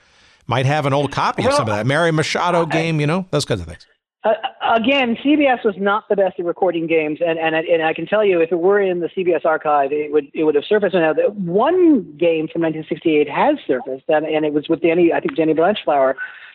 [0.46, 3.00] might have an old copy of some of that Mary Machado game.
[3.00, 3.84] You know, those kinds of things.
[4.24, 4.34] Uh,
[4.76, 8.24] again, CBS was not the best at recording games, and, and and I can tell
[8.24, 10.94] you, if it were in the CBS archive, it would it would have surfaced.
[10.94, 15.36] Now, one game from 1968 has surfaced, and, and it was with Danny, I think
[15.36, 16.14] Danny Blanchflower.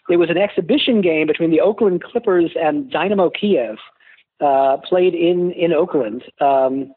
[0.09, 3.75] It was an exhibition game between the Oakland Clippers and Dynamo Kiev
[4.39, 6.23] uh, played in in Oakland.
[6.39, 6.93] Um,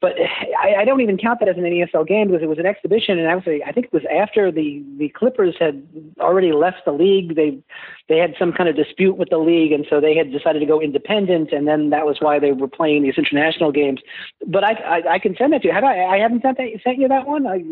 [0.00, 0.12] but
[0.58, 3.18] I, I don't even count that as an NASL game because it was an exhibition,
[3.18, 5.86] and actually I think it was after the the Clippers had
[6.20, 7.36] already left the league.
[7.36, 7.58] They
[8.08, 10.66] they had some kind of dispute with the league, and so they had decided to
[10.66, 14.00] go independent, and then that was why they were playing these international games.
[14.46, 15.74] But I I, I can send that to you.
[15.74, 16.04] Have I?
[16.04, 17.46] I haven't sent that sent you that one.
[17.46, 17.62] I,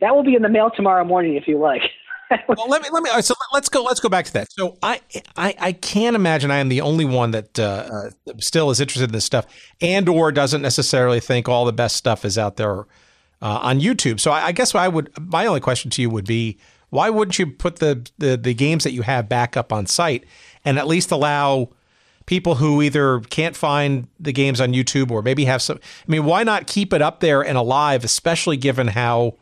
[0.00, 1.82] that will be in the mail tomorrow morning if you like.
[2.30, 3.10] well, let me let me.
[3.22, 3.82] So let's go.
[3.82, 4.48] Let's go back to that.
[4.52, 5.00] So I
[5.36, 9.10] I, I can't imagine I am the only one that uh, uh, still is interested
[9.10, 9.46] in this stuff,
[9.80, 12.80] and or doesn't necessarily think all the best stuff is out there
[13.42, 14.20] uh, on YouTube.
[14.20, 15.10] So I, I guess I would.
[15.20, 16.58] My only question to you would be,
[16.90, 20.24] why wouldn't you put the, the the games that you have back up on site
[20.64, 21.70] and at least allow
[22.26, 25.78] people who either can't find the games on YouTube or maybe have some.
[25.78, 29.34] I mean, why not keep it up there and alive, especially given how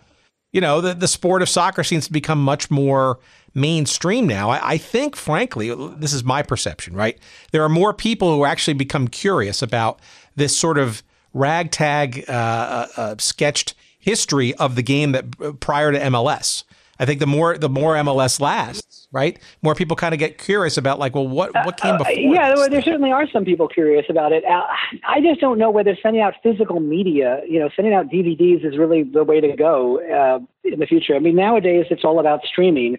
[0.54, 3.18] you know, the, the sport of soccer seems to become much more
[3.54, 4.50] mainstream now.
[4.50, 7.18] I, I, think, frankly, this is my perception, right?
[7.50, 9.98] There are more people who actually become curious about
[10.36, 11.02] this sort of
[11.34, 16.62] ragtag uh, uh, uh sketched history of the game that uh, prior to MLS.
[16.98, 19.38] I think the more the more MLS lasts, right?
[19.62, 22.12] More people kind of get curious about like, well, what what came uh, before?
[22.12, 24.44] Uh, yeah, there certainly are some people curious about it.
[24.44, 24.62] Uh,
[25.06, 28.78] I just don't know whether sending out physical media, you know, sending out DVDs is
[28.78, 31.16] really the way to go uh, in the future.
[31.16, 32.98] I mean, nowadays it's all about streaming.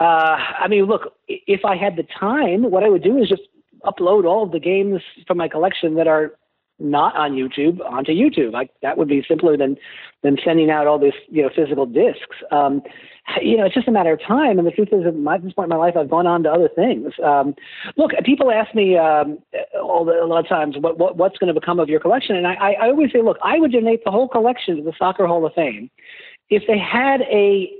[0.00, 3.42] Uh, I mean, look, if I had the time, what I would do is just
[3.84, 6.32] upload all of the games from my collection that are
[6.78, 8.52] not on YouTube onto YouTube.
[8.52, 9.76] Like that would be simpler than
[10.22, 12.36] than sending out all these you know physical discs.
[12.50, 12.82] Um,
[13.42, 14.58] you know, it's just a matter of time.
[14.58, 16.68] And the truth is, at this point in my life, I've gone on to other
[16.68, 17.12] things.
[17.24, 17.54] Um,
[17.96, 19.38] look, people ask me um,
[19.82, 22.36] all the, a lot of times, what, what what's going to become of your collection?
[22.36, 25.26] And I, I always say, look, I would donate the whole collection to the Soccer
[25.26, 25.90] Hall of Fame
[26.50, 27.70] if they had a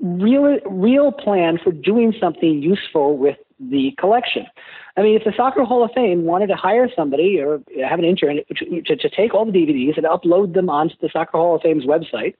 [0.00, 4.46] real real plan for doing something useful with the collection.
[4.96, 8.04] I mean, if the Soccer Hall of Fame wanted to hire somebody or have an
[8.04, 11.56] intern to, to, to take all the DVDs and upload them onto the Soccer Hall
[11.56, 12.34] of Fame's website,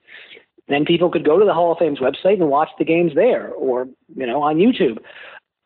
[0.67, 3.49] then people could go to the Hall of Fame's website and watch the games there
[3.49, 4.97] or, you know, on YouTube.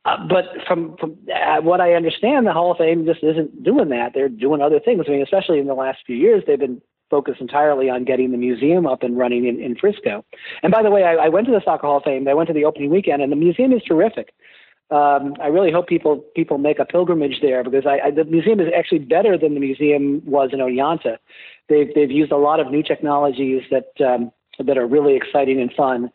[0.06, 3.90] Uh, but from, from uh, what I understand, the Hall of Fame just isn't doing
[3.90, 4.12] that.
[4.14, 5.06] They're doing other things.
[5.08, 8.38] I mean, especially in the last few years, they've been focused entirely on getting the
[8.38, 10.24] museum up and running in, in Frisco.
[10.64, 12.28] And by the way, I, I went to the Soccer Hall of Fame.
[12.28, 14.34] I went to the opening weekend, and the museum is terrific
[14.92, 18.60] um, I really hope people people make a pilgrimage there because I, I, the museum
[18.60, 21.18] is actually better than the museum was in Oneonta.
[21.70, 24.32] They've they've used a lot of new technologies that um,
[24.64, 26.12] that are really exciting and fun.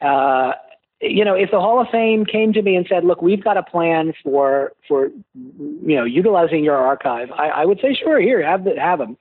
[0.00, 0.52] Uh,
[1.00, 3.56] you know, if the Hall of Fame came to me and said, "Look, we've got
[3.56, 8.44] a plan for for you know utilizing your archive," I, I would say, "Sure, here,
[8.44, 9.16] have the, have them."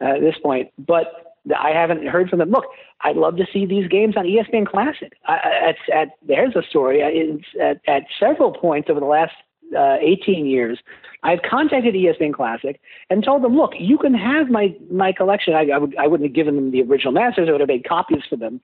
[0.00, 2.50] Uh, at this point, but I haven't heard from them.
[2.50, 2.64] Look,
[3.02, 5.12] I'd love to see these games on ESPN Classic.
[5.26, 5.34] I,
[5.68, 7.00] at, at there's a story.
[7.00, 9.34] It's, at, at several points over the last
[9.76, 10.78] uh, 18 years,
[11.22, 15.54] I've contacted ESPN Classic and told them, look, you can have my my collection.
[15.54, 17.48] I, I, would, I wouldn't have given them the original masters.
[17.48, 18.60] I would have made copies for them.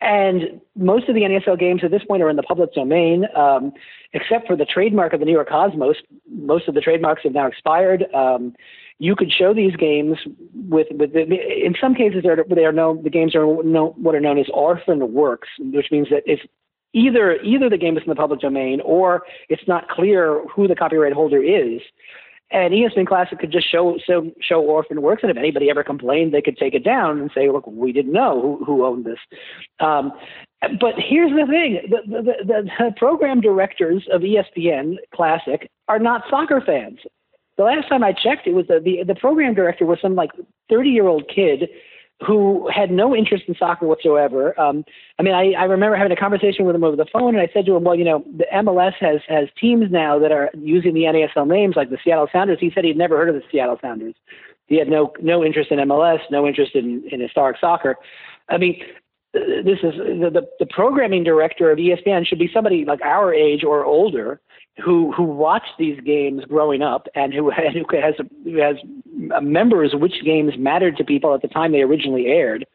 [0.00, 3.72] And most of the NASL games at this point are in the public domain, um,
[4.12, 5.96] except for the trademark of the New York Cosmos.
[6.30, 8.04] Most of the trademarks have now expired.
[8.14, 8.54] Um,
[8.98, 10.18] you could show these games
[10.68, 14.14] with with the, in some cases they're, they are known the games are known, what
[14.14, 16.40] are known as orphan works, which means that if
[16.96, 20.74] either either the game is in the public domain or it's not clear who the
[20.74, 21.82] copyright holder is.
[22.52, 26.32] And ESPN Classic could just show show, show orphan works, and if anybody ever complained,
[26.32, 29.18] they could take it down and say, "Look, we didn't know who, who owned this."
[29.80, 30.12] Um,
[30.80, 36.22] but here's the thing: the, the, the, the program directors of ESPN Classic are not
[36.30, 37.00] soccer fans.
[37.56, 40.30] The last time I checked, it was the the, the program director was some like
[40.70, 41.68] 30 year old kid
[42.24, 44.58] who had no interest in soccer whatsoever.
[44.58, 44.84] Um,
[45.18, 47.52] I mean, I, I remember having a conversation with him over the phone, and I
[47.52, 50.94] said to him, "Well, you know, the MLS has has teams now that are using
[50.94, 53.78] the NASL names, like the Seattle Sounders." He said he'd never heard of the Seattle
[53.82, 54.14] Sounders.
[54.66, 57.96] He had no no interest in MLS, no interest in, in historic soccer.
[58.48, 58.80] I mean,
[59.64, 63.84] this is the, the programming director of ESPN should be somebody like our age or
[63.84, 64.40] older
[64.82, 68.14] who who watched these games growing up and who, and who has
[68.44, 68.76] who has
[69.42, 72.66] members which games mattered to people at the time they originally aired.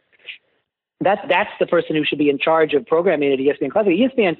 [1.01, 3.93] That that's the person who should be in charge of programming at ESPN Classic.
[3.93, 4.38] ESPN.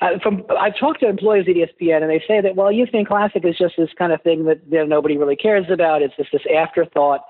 [0.00, 3.44] Uh, from I've talked to employees at ESPN and they say that well ESPN Classic
[3.44, 6.02] is just this kind of thing that you know, nobody really cares about.
[6.02, 7.24] It's just this afterthought.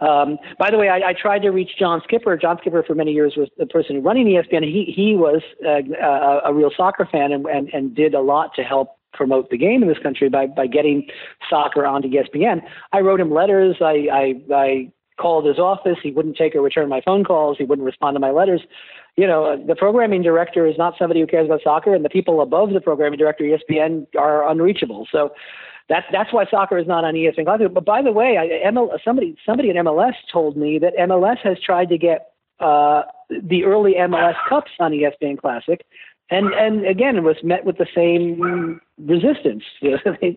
[0.00, 2.36] Um, by the way, I, I, tried to reach John Skipper.
[2.36, 4.64] John Skipper, for many years, was the person running ESPN.
[4.64, 8.54] He he was uh, a, a real soccer fan and, and and did a lot
[8.54, 11.06] to help promote the game in this country by by getting
[11.50, 12.62] soccer onto ESPN.
[12.92, 13.76] I wrote him letters.
[13.80, 15.98] I I, I called his office.
[16.02, 17.58] He wouldn't take or return my phone calls.
[17.58, 18.62] He wouldn't respond to my letters.
[19.16, 22.40] You know, the programming director is not somebody who cares about soccer, and the people
[22.40, 25.06] above the programming director, ESPN, are unreachable.
[25.12, 25.32] So.
[25.90, 27.74] That's that's why soccer is not on ESPN Classic.
[27.74, 31.58] But by the way, I, ML, somebody somebody at MLS told me that MLS has
[31.60, 32.30] tried to get
[32.60, 35.84] uh, the early MLS Cups on ESPN Classic,
[36.30, 39.64] and and again it was met with the same resistance.
[39.80, 40.36] you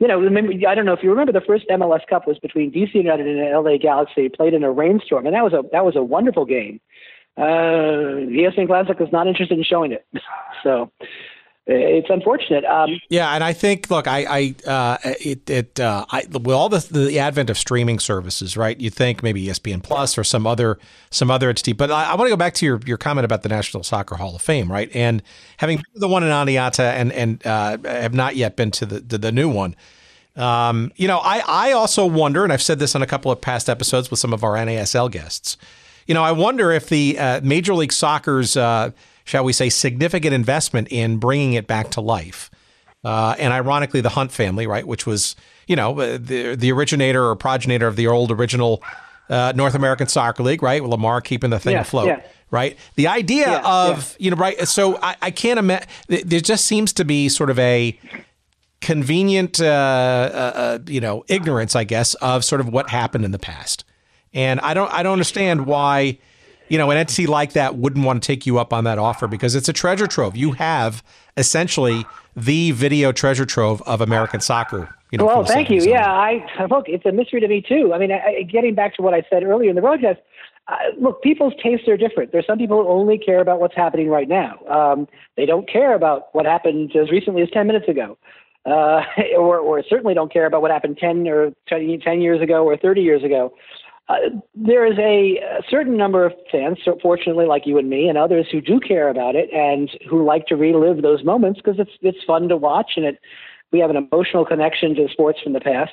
[0.00, 0.26] know,
[0.66, 3.62] I don't know if you remember the first MLS Cup was between DC United and
[3.62, 6.80] LA Galaxy, played in a rainstorm, and that was a that was a wonderful game.
[7.36, 10.06] Uh, ESPN Classic was not interested in showing it,
[10.62, 10.90] so
[11.66, 12.64] it's unfortunate.
[12.66, 16.68] Um, yeah, and I think, look, I, I, uh, it, it, uh, I, with all
[16.68, 18.78] the, the advent of streaming services, right?
[18.78, 20.78] You think maybe ESPN Plus or some other,
[21.10, 21.72] some other entity.
[21.72, 24.16] But I, I want to go back to your, your comment about the National Soccer
[24.16, 24.90] Hall of Fame, right?
[24.94, 25.22] And
[25.56, 29.18] having the one in Oneonta and and uh, have not yet been to the the,
[29.18, 29.74] the new one.
[30.36, 33.40] Um, you know, I, I also wonder, and I've said this on a couple of
[33.40, 35.56] past episodes with some of our NASL guests.
[36.06, 38.90] You know, I wonder if the uh, Major League Soccer's uh,
[39.24, 42.50] shall we say, significant investment in bringing it back to life.
[43.02, 47.26] Uh, and ironically, the Hunt family, right, which was, you know, uh, the the originator
[47.26, 48.82] or progenitor of the old original
[49.28, 50.82] uh, North American Soccer League, right?
[50.82, 52.20] With Lamar keeping the thing yeah, afloat, yeah.
[52.50, 52.78] right?
[52.96, 54.66] The idea yeah, of, you know, right?
[54.68, 55.88] So I, I can't imagine.
[56.08, 57.98] There just seems to be sort of a
[58.80, 63.30] convenient, uh, uh, uh, you know, ignorance, I guess, of sort of what happened in
[63.30, 63.84] the past.
[64.34, 66.18] And I don't, I don't understand why
[66.68, 69.26] you know, an entity like that wouldn't want to take you up on that offer
[69.26, 70.36] because it's a treasure trove.
[70.36, 71.02] You have
[71.36, 72.04] essentially
[72.36, 74.94] the video treasure trove of American soccer.
[75.10, 75.80] You know, well, thank you.
[75.80, 76.88] Yeah, I look.
[76.88, 77.92] It's a mystery to me too.
[77.94, 80.20] I mean, I, getting back to what I said earlier in the broadcast.
[80.66, 82.32] Uh, look, people's tastes are different.
[82.32, 84.58] There's some people who only care about what's happening right now.
[84.66, 85.06] Um,
[85.36, 88.16] they don't care about what happened as recently as 10 minutes ago.
[88.64, 89.02] Uh,
[89.38, 93.02] or, or certainly don't care about what happened 10 or 10 years ago or 30
[93.02, 93.52] years ago.
[94.08, 94.16] Uh,
[94.54, 98.18] there is a, a, certain number of fans, so fortunately, like you and me, and
[98.18, 101.92] others who do care about it and who like to relive those moments because it's
[102.02, 103.18] it's fun to watch and it
[103.74, 105.92] we have an emotional connection to sports from the past.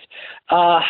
[0.49, 0.81] Uh,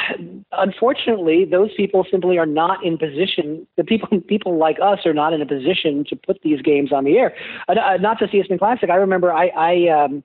[0.51, 3.65] unfortunately, those people simply are not in position.
[3.77, 7.05] The people people like us are not in a position to put these games on
[7.05, 7.33] the air.
[7.69, 8.89] Uh, to see just ESPN Classic.
[8.89, 9.47] I remember I.
[9.47, 10.23] I um,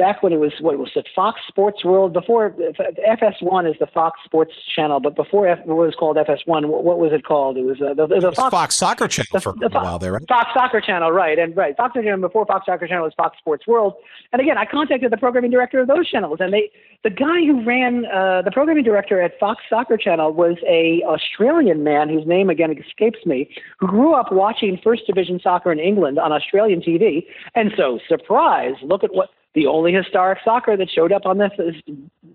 [0.00, 4.18] back when it was what was it Fox Sports World before FS1 is the Fox
[4.24, 7.58] Sports Channel, but before F, what was called FS1, what, what was it called?
[7.58, 10.12] It was uh, the, the Fox, Fox, Soccer Channel the, for the, a while there,
[10.12, 10.22] right?
[10.26, 11.38] Fox Soccer Channel, right?
[11.38, 13.92] And right, Fox Soccer Channel before Fox Soccer Channel was Fox Sports World.
[14.32, 16.70] And again, I contacted the programming director of those channels, and they
[17.04, 21.84] the guy who ran uh, the programming director at Fox Soccer Channel was a Australian
[21.84, 26.18] man whose name again escapes me, who grew up watching First Division soccer in England
[26.18, 31.12] on Australian TV, and so surprise, look at what the only historic soccer that showed
[31.12, 31.50] up on the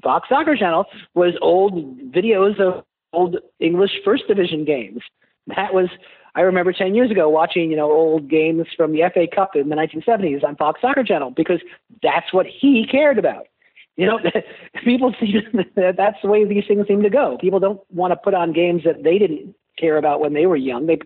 [0.03, 1.73] Fox Soccer Channel was old
[2.11, 5.01] videos of old English First Division games.
[5.47, 5.89] That was
[6.35, 9.69] I remember 10 years ago watching, you know, old games from the FA Cup in
[9.69, 11.61] the 1970s on Fox Soccer Channel because
[12.03, 13.47] that's what he cared about.
[13.95, 14.19] You know,
[14.83, 15.41] people seem
[15.75, 17.37] that's the way these things seem to go.
[17.39, 20.57] People don't want to put on games that they didn't care about when they were
[20.57, 20.87] young.
[20.87, 20.99] They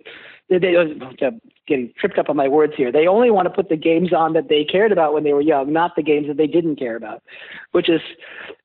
[0.50, 0.76] they, they
[1.68, 2.91] getting tripped up on my words here.
[2.91, 5.41] They only want to put the games on that they cared about when they were
[5.41, 7.22] young, not the games that they didn't care about,
[7.72, 8.02] which is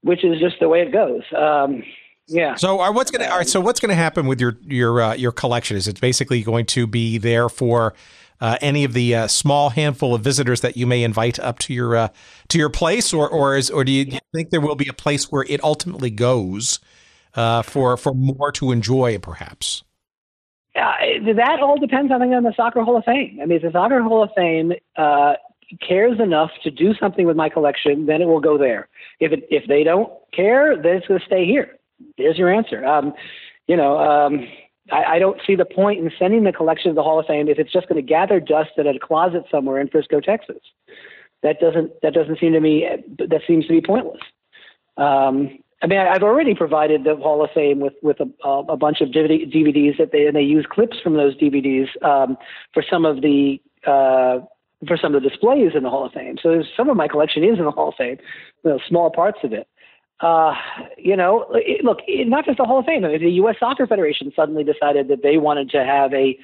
[0.03, 1.23] which is just the way it goes.
[1.37, 1.83] Um,
[2.27, 2.55] yeah.
[2.55, 3.49] So, are what's gonna all right?
[3.49, 5.77] So, what's gonna happen with your your uh, your collection?
[5.77, 7.95] Is it basically going to be there for
[8.41, 11.75] uh, any of the uh, small handful of visitors that you may invite up to
[11.75, 12.09] your uh,
[12.49, 14.89] to your place, or or is or do you, do you, think there will be
[14.89, 16.79] a place where it ultimately goes
[17.35, 19.85] uh, for for more to enjoy, perhaps?
[20.77, 23.39] Uh, that all depends, I think, on the Soccer Hall of Fame.
[23.41, 25.35] I mean, if the Soccer Hall of Fame uh,
[25.87, 28.89] cares enough to do something with my collection, then it will go there.
[29.21, 31.79] If it, if they don't care, then it's going to stay here.
[32.19, 32.85] There's your answer.
[32.85, 33.15] Um,
[33.69, 34.47] you know, um,
[34.91, 37.49] I, I don't see the point in sending the collection to the Hall of Fame
[37.49, 40.61] if it's just going to gather dust in a closet somewhere in Frisco, Texas.
[41.43, 42.87] That doesn't that doesn't seem to me
[43.19, 44.21] that seems to be pointless.
[44.97, 49.03] Um, I mean, I've already provided the Hall of Fame with with a, a bunch
[49.03, 52.39] of DVDs that they and they use clips from those DVDs um,
[52.73, 54.39] for some of the uh,
[54.89, 56.39] for some of the displays in the Hall of Fame.
[56.43, 58.17] So some of my collection is in the Hall of Fame,
[58.65, 59.69] you know, small parts of it.
[60.21, 60.55] Uh,
[60.97, 63.05] you know, it, look, it, not just the Hall of Fame.
[63.05, 63.57] I mean, the U.S.
[63.61, 66.39] Soccer Federation suddenly decided that they wanted to have a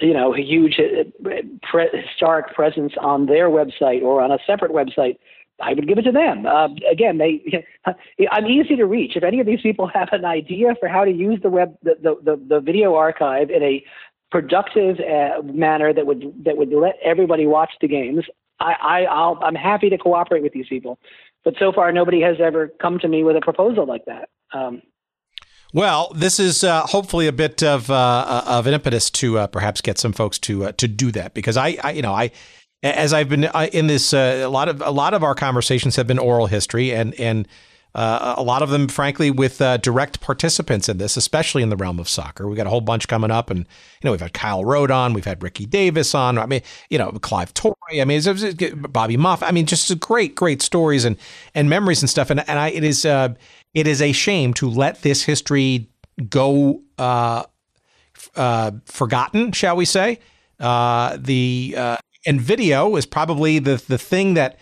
[0.00, 1.28] you know, a huge uh,
[1.62, 5.18] pre- historic presence on their website or on a separate website
[5.62, 6.46] I would give it to them.
[6.46, 7.64] Uh, again, they,
[8.30, 9.16] I'm easy to reach.
[9.16, 11.96] If any of these people have an idea for how to use the web, the,
[12.02, 13.84] the, the, the video archive in a
[14.30, 18.24] productive uh, manner that would that would let everybody watch the games,
[18.60, 20.98] I, I I'll, I'm happy to cooperate with these people.
[21.44, 24.28] But so far, nobody has ever come to me with a proposal like that.
[24.52, 24.82] Um,
[25.72, 29.80] well, this is uh, hopefully a bit of uh, of an impetus to uh, perhaps
[29.80, 32.32] get some folks to uh, to do that because I, I you know I
[32.82, 35.96] as I've been uh, in this, uh, a lot of a lot of our conversations
[35.96, 37.46] have been oral history, and and
[37.94, 41.76] uh, a lot of them, frankly, with uh, direct participants in this, especially in the
[41.76, 42.48] realm of soccer.
[42.48, 45.12] We got a whole bunch coming up, and you know we've had Kyle Rote on,
[45.12, 46.38] we've had Ricky Davis on.
[46.38, 47.74] I mean, you know Clive Toye.
[47.92, 49.42] I mean, it's, it's, Bobby Moff.
[49.42, 51.16] I mean, just great, great stories and
[51.54, 52.30] and memories and stuff.
[52.30, 53.34] And and I, it is uh,
[53.74, 55.90] it is a shame to let this history
[56.30, 57.44] go uh,
[58.86, 60.18] forgotten, shall we say?
[60.58, 64.58] the and video is probably the the thing that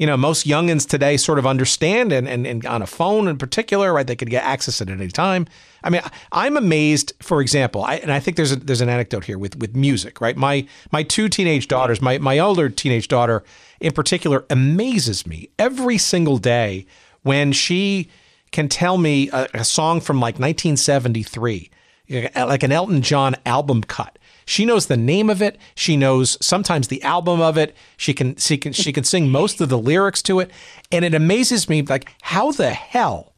[0.00, 3.36] you know most youngins today sort of understand and, and, and on a phone in
[3.36, 5.46] particular right they could get access at any time.
[5.82, 6.02] I mean
[6.32, 9.56] i'm amazed for example I, and i think there's a, there's an anecdote here with
[9.56, 10.36] with music right?
[10.36, 13.42] My my two teenage daughters my my older teenage daughter
[13.80, 16.86] in particular amazes me every single day
[17.22, 18.08] when she
[18.52, 21.70] can tell me a, a song from like 1973
[22.10, 24.18] like an elton john album cut
[24.50, 25.56] she knows the name of it.
[25.76, 27.72] She knows sometimes the album of it.
[27.96, 30.50] She can she can she can sing most of the lyrics to it,
[30.90, 33.32] and it amazes me like how the hell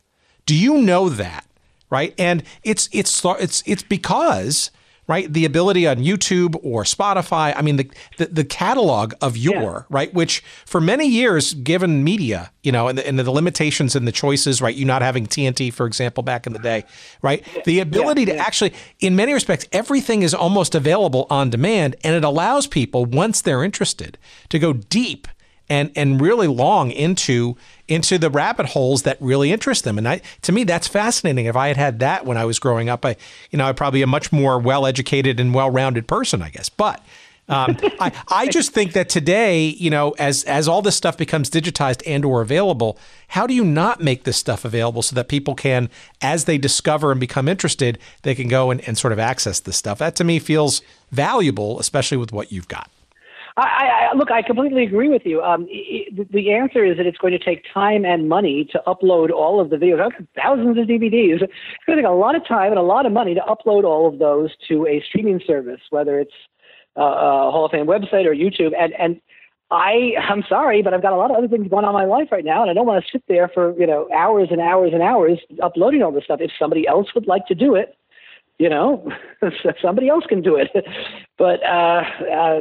[0.47, 1.45] do you know that,
[1.91, 2.15] right?
[2.19, 4.71] And it's it's it's it's because
[5.07, 5.33] right?
[5.33, 7.55] The ability on YouTube or Spotify.
[7.57, 9.83] I mean, the the, the catalog of your yeah.
[9.89, 14.07] right, which for many years, given media, you know, and the, and the limitations and
[14.07, 14.75] the choices, right?
[14.75, 16.85] You not having TNT, for example, back in the day,
[17.21, 17.45] right?
[17.65, 22.15] The ability yeah, to actually, in many respects, everything is almost available on demand, and
[22.15, 24.19] it allows people once they're interested
[24.51, 25.29] to go deep
[25.69, 27.57] and and really long into
[27.89, 29.99] into the rabbit holes that really interest them.
[29.99, 31.47] And I, to me, that's fascinating.
[31.47, 33.17] If I had had that when I was growing up, I,
[33.51, 36.69] you know, I'm probably a much more well-educated and well-rounded person, I guess.
[36.69, 37.05] But
[37.49, 41.51] um, I, I just think that today, you know, as as all this stuff becomes
[41.51, 42.97] digitized and or available,
[43.29, 45.91] how do you not make this stuff available so that people can,
[46.21, 49.77] as they discover and become interested, they can go and, and sort of access this
[49.77, 49.99] stuff?
[49.99, 52.89] That to me feels valuable, especially with what you've got.
[53.57, 55.43] I, I, look, I completely agree with you.
[55.43, 59.31] Um, it, the answer is that it's going to take time and money to upload
[59.31, 61.43] all of the videos, thousands of DVDs.
[61.43, 61.53] It's
[61.87, 64.09] going to take a lot of time and a lot of money to upload all
[64.09, 66.33] of those to a streaming service, whether it's
[66.97, 68.73] uh, a Hall of Fame website or YouTube.
[68.79, 69.21] And and
[69.71, 72.05] I I'm sorry, but I've got a lot of other things going on in my
[72.05, 74.61] life right now, and I don't want to sit there for you know hours and
[74.61, 76.41] hours and hours uploading all this stuff.
[76.41, 77.97] If somebody else would like to do it,
[78.59, 79.11] you know,
[79.83, 80.69] somebody else can do it.
[81.39, 82.61] but uh, uh,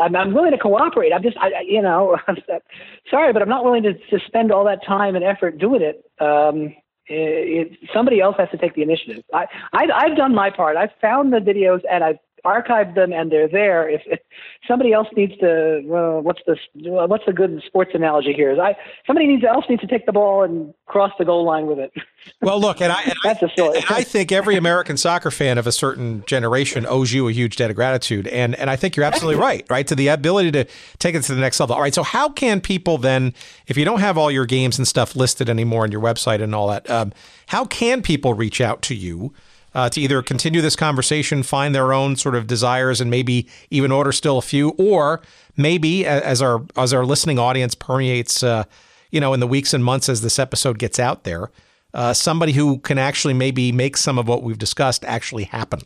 [0.00, 1.12] I'm, I'm willing to cooperate.
[1.12, 2.16] I'm just, I, you know,
[3.10, 6.04] sorry, but I'm not willing to, to spend all that time and effort doing it.
[6.20, 6.74] Um,
[7.06, 9.22] it, it, somebody else has to take the initiative.
[9.34, 10.76] I, I, I've done my part.
[10.76, 13.88] I've found the videos and I've archived them and they're there.
[13.88, 14.20] If, if
[14.68, 18.52] somebody else needs to, uh, what's the what's a good sports analogy here?
[18.52, 18.76] Is I
[19.06, 21.92] somebody needs else needs to take the ball and cross the goal line with it.
[22.40, 23.76] Well, look, and I and that's I, a story.
[23.76, 27.56] and I think every American soccer fan of a certain generation owes you a huge
[27.56, 30.64] debt of gratitude, and and I think you're absolutely right, right, to the ability to
[30.98, 31.76] take it to the next level.
[31.76, 33.34] All right, so how can people then,
[33.66, 36.54] if you don't have all your games and stuff listed anymore on your website and
[36.54, 37.12] all that, um,
[37.48, 39.34] how can people reach out to you?
[39.74, 43.90] Uh, to either continue this conversation, find their own sort of desires, and maybe even
[43.90, 45.20] order still a few, or
[45.56, 48.64] maybe as our as our listening audience permeates, uh,
[49.10, 51.50] you know, in the weeks and months as this episode gets out there,
[51.92, 55.80] uh, somebody who can actually maybe make some of what we've discussed actually happen.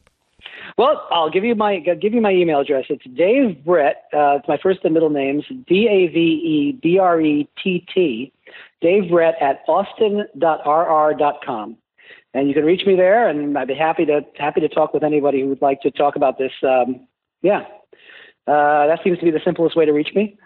[0.76, 2.84] Well, I'll give you my I'll give you my email address.
[2.89, 4.05] It's Dave Brett.
[4.12, 5.45] Uh, it's my first and middle names.
[5.66, 8.32] D A V E B R E T T.
[8.80, 11.76] Dave Brett at austin.rr.com
[12.34, 15.02] and you can reach me there, and I'd be happy to happy to talk with
[15.02, 16.52] anybody who would like to talk about this.
[16.62, 17.06] Um,
[17.42, 17.64] yeah,
[18.46, 20.38] uh, that seems to be the simplest way to reach me.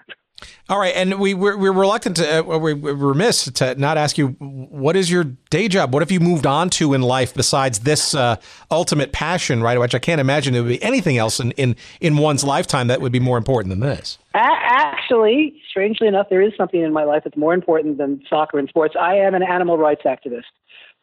[0.69, 4.29] All right, and we we're, we're reluctant to uh, we're, remiss to not ask you
[4.39, 5.93] what is your day job?
[5.93, 8.37] What have you moved on to in life besides this uh,
[8.71, 9.79] ultimate passion, right?
[9.79, 13.01] Which I can't imagine there would be anything else in, in in one's lifetime that
[13.01, 14.19] would be more important than this.
[14.35, 18.69] Actually, strangely enough, there is something in my life that's more important than soccer and
[18.69, 18.95] sports.
[18.99, 20.45] I am an animal rights activist.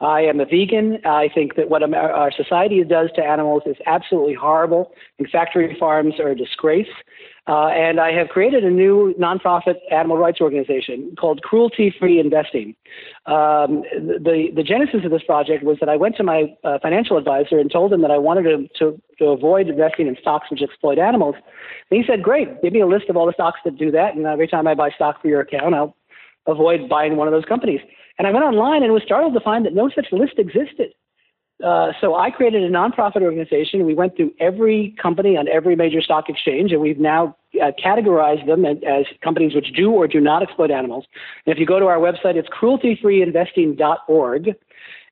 [0.02, 1.00] I am a vegan.
[1.04, 4.94] I think that what our society does to animals is absolutely horrible.
[5.18, 6.88] And factory farms are a disgrace.
[7.48, 12.76] Uh, and I have created a new nonprofit animal rights organization called Cruelty Free Investing.
[13.26, 17.18] Um, the, the genesis of this project was that I went to my uh, financial
[17.18, 20.62] advisor and told him that I wanted to, to, to avoid investing in stocks which
[20.62, 21.36] exploit animals.
[21.90, 24.16] And he said, Great, give me a list of all the stocks that do that.
[24.16, 25.96] And every time I buy stock for your account, I'll
[26.46, 27.82] avoid buying one of those companies.
[28.20, 30.94] And I went online and was startled to find that no such list existed.
[31.64, 33.86] Uh, so I created a nonprofit organization.
[33.86, 38.46] We went through every company on every major stock exchange, and we've now uh, categorized
[38.46, 41.06] them as, as, companies which do or do not exploit animals.
[41.46, 44.56] And if you go to our website, it's crueltyfreeinvesting.org.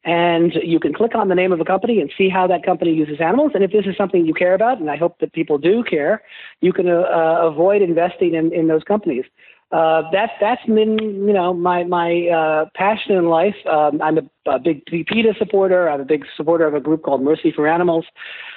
[0.06, 2.94] And you can click on the name of a company and see how that company
[2.94, 3.52] uses animals.
[3.54, 6.24] And if this is something you care about, and I hope that people do care,
[6.62, 9.26] you can uh, uh avoid investing in, in those companies
[9.72, 13.56] uh, that's that's been you know my my uh, passion in life.
[13.70, 15.90] Um, I'm a, a, big PETA supporter.
[15.90, 18.06] I'm a big supporter of a group called Mercy for Animals,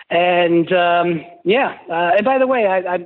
[0.09, 1.79] and um, yeah.
[1.91, 2.99] Uh, and by the way, I I,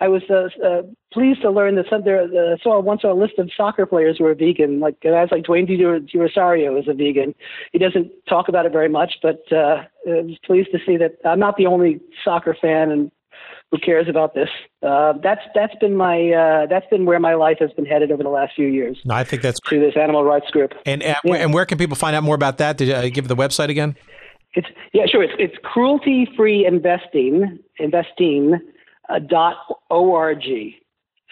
[0.00, 0.82] I was uh, uh,
[1.12, 4.18] pleased to learn that some there uh, saw once saw a list of soccer players
[4.18, 4.80] who are vegan.
[4.80, 7.32] Like guys like Dwayne De Rosario is a vegan.
[7.70, 11.12] He doesn't talk about it very much, but uh, I was pleased to see that
[11.24, 13.12] I'm not the only soccer fan and
[13.72, 14.50] who cares about this?
[14.82, 18.22] Uh, that's that's been my uh, that's been where my life has been headed over
[18.22, 18.98] the last few years.
[19.04, 20.74] No, I think that's through this animal rights group.
[20.84, 21.34] And and, yeah.
[21.36, 22.76] and where can people find out more about that?
[22.76, 23.96] Did you uh, give the website again?
[24.52, 25.22] It's yeah, sure.
[25.22, 28.60] It's it's cruelty free investing investing
[29.08, 29.56] uh, dot
[29.90, 30.44] org.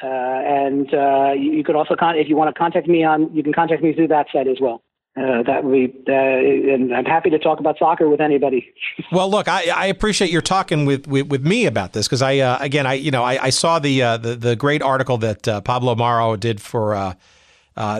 [0.03, 3.30] Uh, and uh, you, you, could also con- if you want to contact me on
[3.36, 4.82] you can contact me through that site as well.
[5.16, 8.72] Uh, that would be, uh, and I'm happy to talk about soccer with anybody.
[9.12, 12.38] well, look, I, I appreciate your talking with, with, with me about this because I,
[12.38, 15.48] uh, again, I, you know, I, I saw the, uh, the, the great article that
[15.48, 17.14] uh, Pablo Maurer did for uh,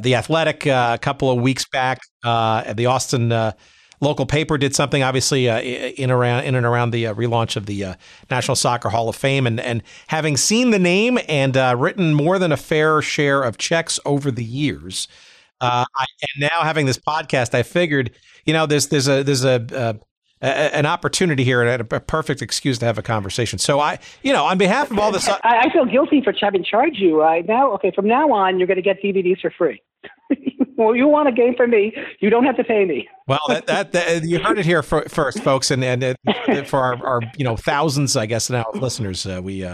[0.01, 2.01] the Athletic a couple of weeks back.
[2.23, 3.31] the Austin
[4.01, 7.97] local paper did something, obviously, in around in and around the relaunch of the
[8.31, 12.53] National Soccer Hall of Fame, and and having seen the name and written more than
[12.53, 15.09] a fair share of checks over the years.
[15.61, 18.13] Uh, I, and now having this podcast, I figured,
[18.45, 22.41] you know, there's there's a there's a, a, a an opportunity here and a, perfect
[22.41, 23.59] excuse to have a conversation.
[23.59, 26.65] So I, you know, on behalf of all this, I, I feel guilty for having
[26.65, 27.23] charged you.
[27.23, 29.83] I now, okay, from now on, you're going to get DVDs for free.
[30.77, 33.07] well, you want a game for me, you don't have to pay me.
[33.27, 36.17] well, that, that, that, you heard it here for, first, folks, and and
[36.67, 39.67] for our, our you know thousands, I guess now listeners, uh, we.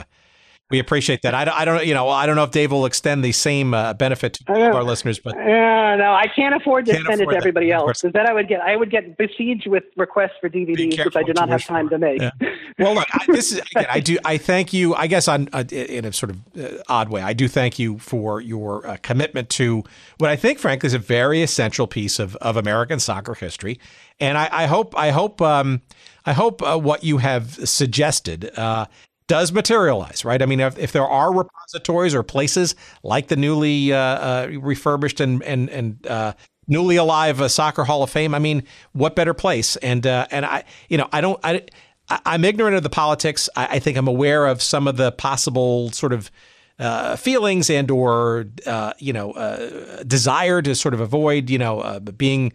[0.71, 1.33] We appreciate that.
[1.33, 3.73] I don't, I don't, you know, I don't know if Dave will extend the same
[3.73, 7.37] uh, benefit to our listeners, but no, I can't afford to can't send afford it
[7.37, 10.49] to everybody else because then I would get, I would get besieged with requests for
[10.49, 11.91] DVDs, which I do not have time for.
[11.91, 12.21] to make.
[12.21, 12.31] Yeah.
[12.79, 14.95] Well, look, I, this is again, I do, I thank you.
[14.95, 17.99] I guess on uh, in a sort of uh, odd way, I do thank you
[17.99, 19.85] for your uh, commitment to
[20.19, 23.79] what I think, frankly, is a very essential piece of of American soccer history,
[24.21, 25.83] and I, I hope, I hope, um,
[26.25, 28.87] I hope uh, what you have suggested uh,
[29.29, 30.41] does materialize, right?
[30.41, 35.21] I mean, if, if there are repositories or places like the newly uh, uh, refurbished
[35.21, 36.33] and and and uh,
[36.69, 38.63] newly alive uh, Soccer Hall of Fame, I mean,
[38.93, 39.77] what better place?
[39.77, 41.63] And uh, and I, you know, I don't, I,
[42.09, 43.49] I'm ignorant of the politics.
[43.57, 46.31] I, I think I'm aware of some of the possible sort of
[46.79, 51.81] uh, feelings and or uh, you know uh, desire to sort of avoid you know
[51.81, 52.53] uh, being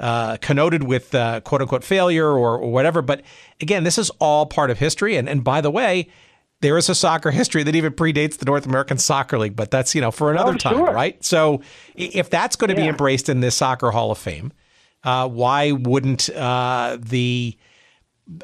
[0.00, 3.02] uh, connoted with uh, quote unquote failure or, or, whatever.
[3.02, 3.22] But
[3.60, 5.16] again, this is all part of history.
[5.16, 6.08] And and by the way,
[6.60, 9.56] there is a soccer history that even predates the North American Soccer League.
[9.56, 10.92] But that's you know for another oh, time, sure.
[10.92, 11.22] right?
[11.24, 11.62] So
[11.94, 12.86] if that's going to yeah.
[12.86, 14.52] be embraced in this Soccer Hall of Fame,
[15.02, 17.56] why wouldn't the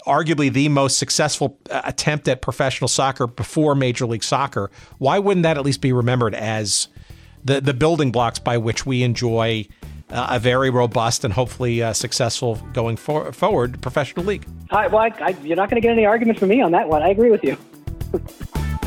[0.07, 5.45] arguably the most successful uh, attempt at professional soccer before Major League Soccer, why wouldn't
[5.45, 6.89] that at least be remembered as
[7.45, 9.67] the the building blocks by which we enjoy
[10.11, 14.47] uh, a very robust and hopefully uh, successful going for, forward professional league?
[14.71, 16.89] I, well, I, I, you're not going to get any argument from me on that
[16.89, 17.03] one.
[17.03, 17.57] I agree with you.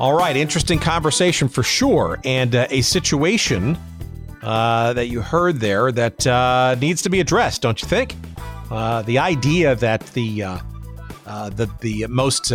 [0.00, 3.76] All right, interesting conversation for sure, and uh, a situation
[4.42, 8.16] uh, that you heard there that uh, needs to be addressed, don't you think?
[8.70, 10.58] Uh, the idea that the uh,
[11.26, 12.50] uh, the the most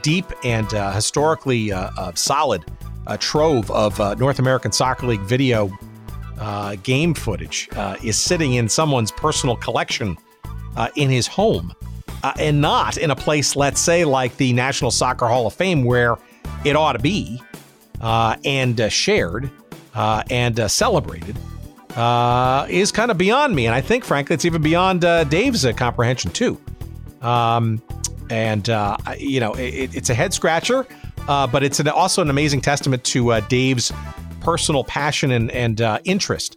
[0.00, 1.70] deep and historically
[2.14, 2.64] solid
[3.18, 5.70] trove of North American Soccer League video
[6.82, 7.68] game footage
[8.02, 10.16] is sitting in someone's personal collection
[10.96, 11.74] in his home,
[12.38, 16.16] and not in a place, let's say, like the National Soccer Hall of Fame, where
[16.64, 17.40] it ought to be
[18.00, 19.50] uh, and uh, shared
[19.94, 21.36] uh, and uh, celebrated
[21.96, 23.66] uh, is kind of beyond me.
[23.66, 26.60] And I think, frankly, it's even beyond uh, Dave's comprehension, too.
[27.20, 27.82] Um,
[28.30, 28.68] and,
[29.18, 30.86] you know, it, it's a head scratcher,
[31.26, 33.92] but it's an, also an amazing testament to Dave's
[34.40, 36.56] personal passion and, and interest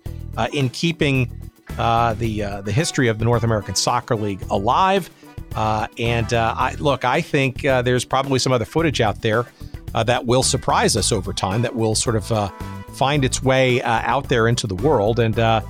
[0.54, 5.10] in keeping the, the history of the North American Soccer League alive.
[5.56, 9.48] and I, look, I think there's probably some other footage out there
[9.94, 12.50] uh, that will surprise us over time, that will sort of uh,
[12.94, 15.20] find its way uh, out there into the world.
[15.20, 15.62] And, uh,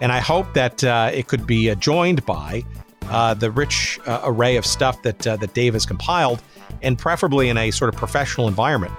[0.00, 2.64] and I hope that uh, it could be uh, joined by
[3.08, 6.42] uh, the rich uh, array of stuff that, that Dave has compiled,
[6.82, 8.92] and preferably in a sort of professional environment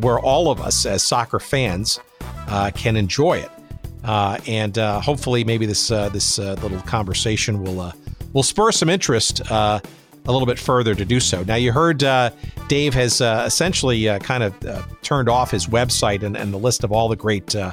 [0.00, 2.00] where all of us as soccer fans
[2.74, 3.50] can enjoy it.
[4.04, 7.92] and hopefully, maybe this this little conversation will
[8.34, 9.40] will spur some interest
[10.26, 11.42] a little bit further to do so.
[11.44, 12.30] Now, you heard uh,
[12.68, 16.58] Dave has uh, essentially uh, kind of uh, turned off his website and, and, the
[16.58, 17.72] list of all the great uh,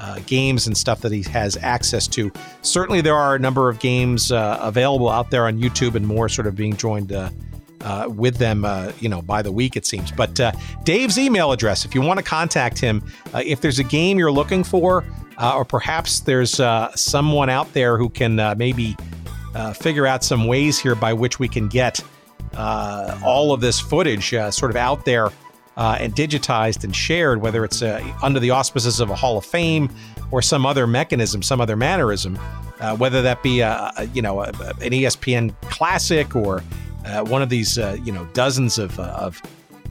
[0.00, 2.32] uh, games and stuff that he has access to.
[2.62, 6.46] Certainly, there are a number of games available out there on YouTube and more sort
[6.46, 7.12] of being joined.
[8.08, 8.66] with them,
[9.00, 10.10] you know, by the week it seems.
[10.10, 10.40] But
[10.84, 13.02] Dave's email address, if you want to contact him,
[13.34, 15.04] if there's a game you're looking for,
[15.40, 16.60] or perhaps there's
[16.94, 18.96] someone out there who can maybe
[19.56, 22.00] uh, figure out some ways here by which we can get
[22.56, 25.30] uh, all of this footage uh, sort of out there
[25.78, 29.46] uh, and digitized and shared, whether it's uh, under the auspices of a Hall of
[29.46, 29.90] Fame
[30.30, 32.36] or some other mechanism, some other mannerism,
[32.98, 33.56] whether that be
[34.12, 36.60] you know an ESPN Classic or
[37.24, 39.40] one of these you know dozens of, of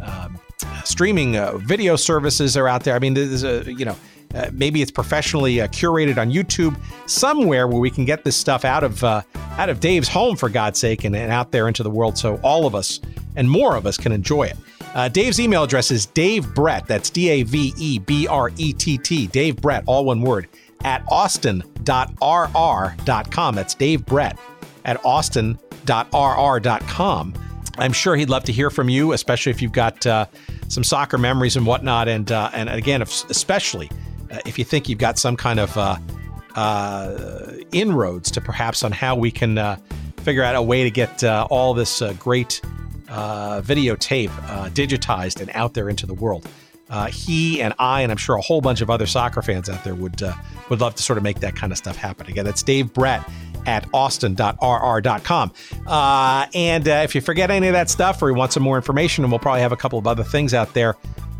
[0.02, 0.40] um,
[0.84, 1.34] streaming
[1.66, 2.96] video services are out there.
[2.96, 3.96] I mean, there's a you know
[4.36, 8.66] uh, maybe it's professionally uh, curated on YouTube somewhere where we can get this stuff
[8.66, 9.22] out of uh,
[9.58, 12.40] out of Dave's home for God's sake and, and, out there into the world so
[12.44, 13.00] all of us
[13.36, 14.58] and more of us can enjoy it.
[14.94, 16.86] Uh, Dave's email address is Dave Brett.
[16.88, 19.28] That's D A V E B R E T T.
[19.28, 20.48] Dave Brett, all one word,
[20.84, 23.56] at austin.rr.com.
[23.56, 24.38] That's Dave Brett
[24.86, 27.34] at austin.rr.com.
[27.78, 30.28] I'm sure he'd love to hear from you, especially if you've got uh,
[30.70, 32.08] some soccer memories and whatnot.
[32.08, 33.90] And uh, and again, especially
[34.46, 35.98] if you think you've got some kind of uh,
[36.56, 39.78] uh, inroads to perhaps on how we can uh,
[40.18, 42.62] figure out a way to get uh, all this uh, great
[43.08, 44.30] videotape
[44.74, 46.48] digitized and out there into the world.
[47.10, 49.96] he and I, and I'm sure a whole bunch of other soccer fans out there
[49.96, 50.22] would
[50.70, 52.28] would love to sort of make that kind of stuff happen.
[52.28, 53.24] Again, that's Dave Brett
[53.66, 55.52] at austin.rr.com.
[55.88, 58.76] Uh, and uh, if you forget any of that stuff or you want some more
[58.76, 60.96] information, and we'll probably have a couple of other things out there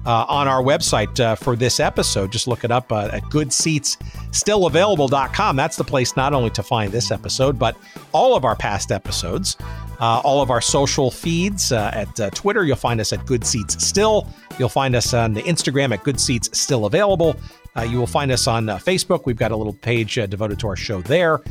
[0.06, 2.32] uh, on our website uh, for this episode.
[2.32, 5.56] Just look it up uh, at goodseatsstillavailable.com.
[5.56, 7.76] That's the place not only to find this episode, but
[8.12, 9.58] all of our past episodes.
[10.00, 13.46] Uh, all of our social feeds uh, at uh, Twitter, you'll find us at Good
[13.46, 14.28] Seats Still.
[14.60, 17.38] You'll find us on the Instagram at Good Seats Still Available.
[17.78, 19.26] Uh, you will find us on uh, Facebook.
[19.26, 21.42] We've got a little page uh, devoted to our show there.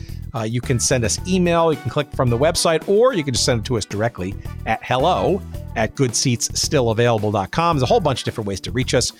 [0.44, 1.72] you can send us email.
[1.72, 4.34] You can click from the website, or you can just send it to us directly
[4.66, 5.40] at hello
[5.76, 7.76] at goodseatsstillavailable.com.
[7.76, 9.12] There's a whole bunch of different ways to reach us.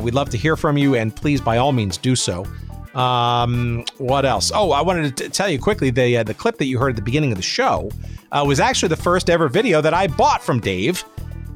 [0.00, 2.46] we'd love to hear from you, and please, by all means, do so.
[2.94, 4.50] Um, what else?
[4.54, 6.90] Oh, I wanted to t- tell you quickly the uh, the clip that you heard
[6.90, 7.90] at the beginning of the show
[8.32, 11.04] uh, was actually the first ever video that I bought from Dave.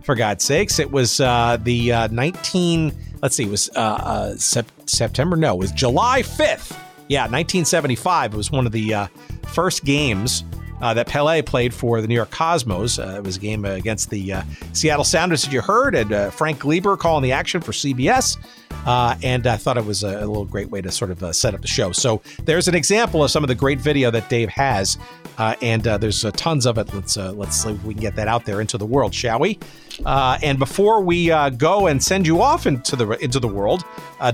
[0.05, 2.93] For God's sakes, it was uh, the uh, 19.
[3.23, 5.35] Let's see, it was uh, uh, sep- September.
[5.35, 6.73] No, it was July 5th.
[7.09, 8.35] Yeah, 1975.
[8.35, 9.07] It was one of the uh,
[9.49, 10.45] first games
[10.83, 12.99] uh, that Pele played for the New York Cosmos.
[12.99, 14.35] It was a game against the
[14.75, 18.37] Seattle Sounders that you heard, and Frank Glieber calling the action for CBS.
[18.85, 21.33] Uh, and I thought it was a, a, little great way to sort of uh,
[21.33, 21.93] set up the show.
[21.93, 24.99] So there's an example of some of the great video that Dave has,
[25.39, 26.93] uh, and uh, there's uh, tons of it.
[26.93, 29.59] Let's let's see if we can get that out there into the world, shall we?
[30.07, 33.85] and before we go and send you off into the into the world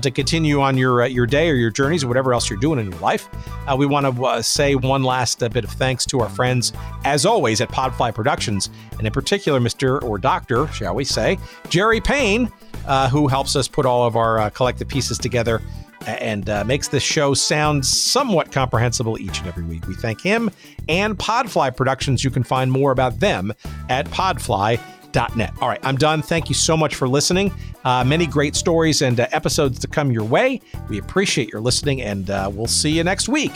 [0.01, 2.91] to continue on your your day or your journeys or whatever else you're doing in
[2.91, 3.29] your life,
[3.77, 6.73] we want to say one last bit of thanks to our friends,
[7.05, 10.01] as always, at Podfly Productions, and in particular, Mr.
[10.03, 11.37] or Dr., shall we say,
[11.69, 12.51] Jerry Payne,
[12.87, 15.61] uh, who helps us put all of our uh, collective pieces together
[16.07, 19.87] and uh, makes this show sound somewhat comprehensible each and every week.
[19.87, 20.49] We thank him
[20.89, 22.23] and Podfly Productions.
[22.23, 23.53] You can find more about them
[23.89, 25.53] at podfly.net.
[25.61, 26.21] All right, I'm done.
[26.21, 27.53] Thank you so much for listening.
[27.83, 30.61] Uh, many great stories and uh, episodes to come your way.
[30.89, 33.53] We appreciate your listening, and uh, we'll see you next week.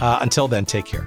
[0.00, 1.06] Uh, until then, take care.